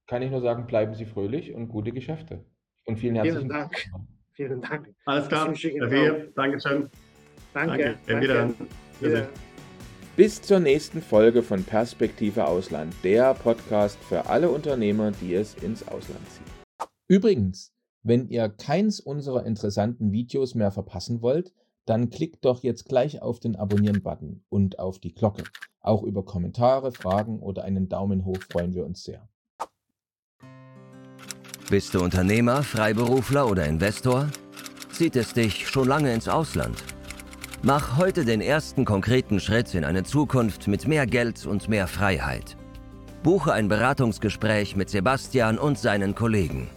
[0.06, 2.44] kann ich nur sagen, bleiben Sie fröhlich und gute Geschäfte.
[2.86, 3.72] Und vielen herzlichen vielen Dank.
[3.92, 4.06] Dank.
[4.32, 4.94] Vielen Dank.
[5.04, 5.46] Alles klar.
[5.46, 6.32] Danke.
[6.34, 6.90] Dankeschön.
[7.52, 7.98] Danke.
[8.06, 8.20] Danke.
[8.22, 8.50] Wieder.
[9.00, 9.28] Wieder.
[10.16, 15.88] Bis zur nächsten Folge von Perspektive Ausland, der Podcast für alle Unternehmer, die es ins
[15.88, 16.86] Ausland ziehen.
[17.08, 17.72] Übrigens,
[18.02, 21.54] wenn ihr keins unserer interessanten Videos mehr verpassen wollt,
[21.86, 25.44] dann klickt doch jetzt gleich auf den Abonnieren-Button und auf die Glocke.
[25.80, 29.26] Auch über Kommentare, Fragen oder einen Daumen hoch freuen wir uns sehr.
[31.70, 34.28] Bist du Unternehmer, Freiberufler oder Investor?
[34.92, 36.76] Zieht es dich schon lange ins Ausland?
[37.62, 42.56] Mach heute den ersten konkreten Schritt in eine Zukunft mit mehr Geld und mehr Freiheit.
[43.22, 46.70] Buche ein Beratungsgespräch mit Sebastian und seinen Kollegen.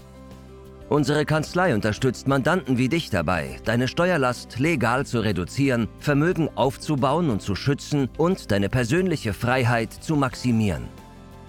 [0.90, 7.42] Unsere Kanzlei unterstützt Mandanten wie dich dabei, deine Steuerlast legal zu reduzieren, Vermögen aufzubauen und
[7.42, 10.90] zu schützen und deine persönliche Freiheit zu maximieren.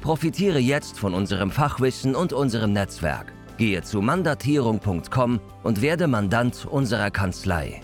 [0.00, 3.32] Profitiere jetzt von unserem Fachwissen und unserem Netzwerk.
[3.58, 7.82] Gehe zu mandatierung.com und werde Mandant unserer Kanzlei.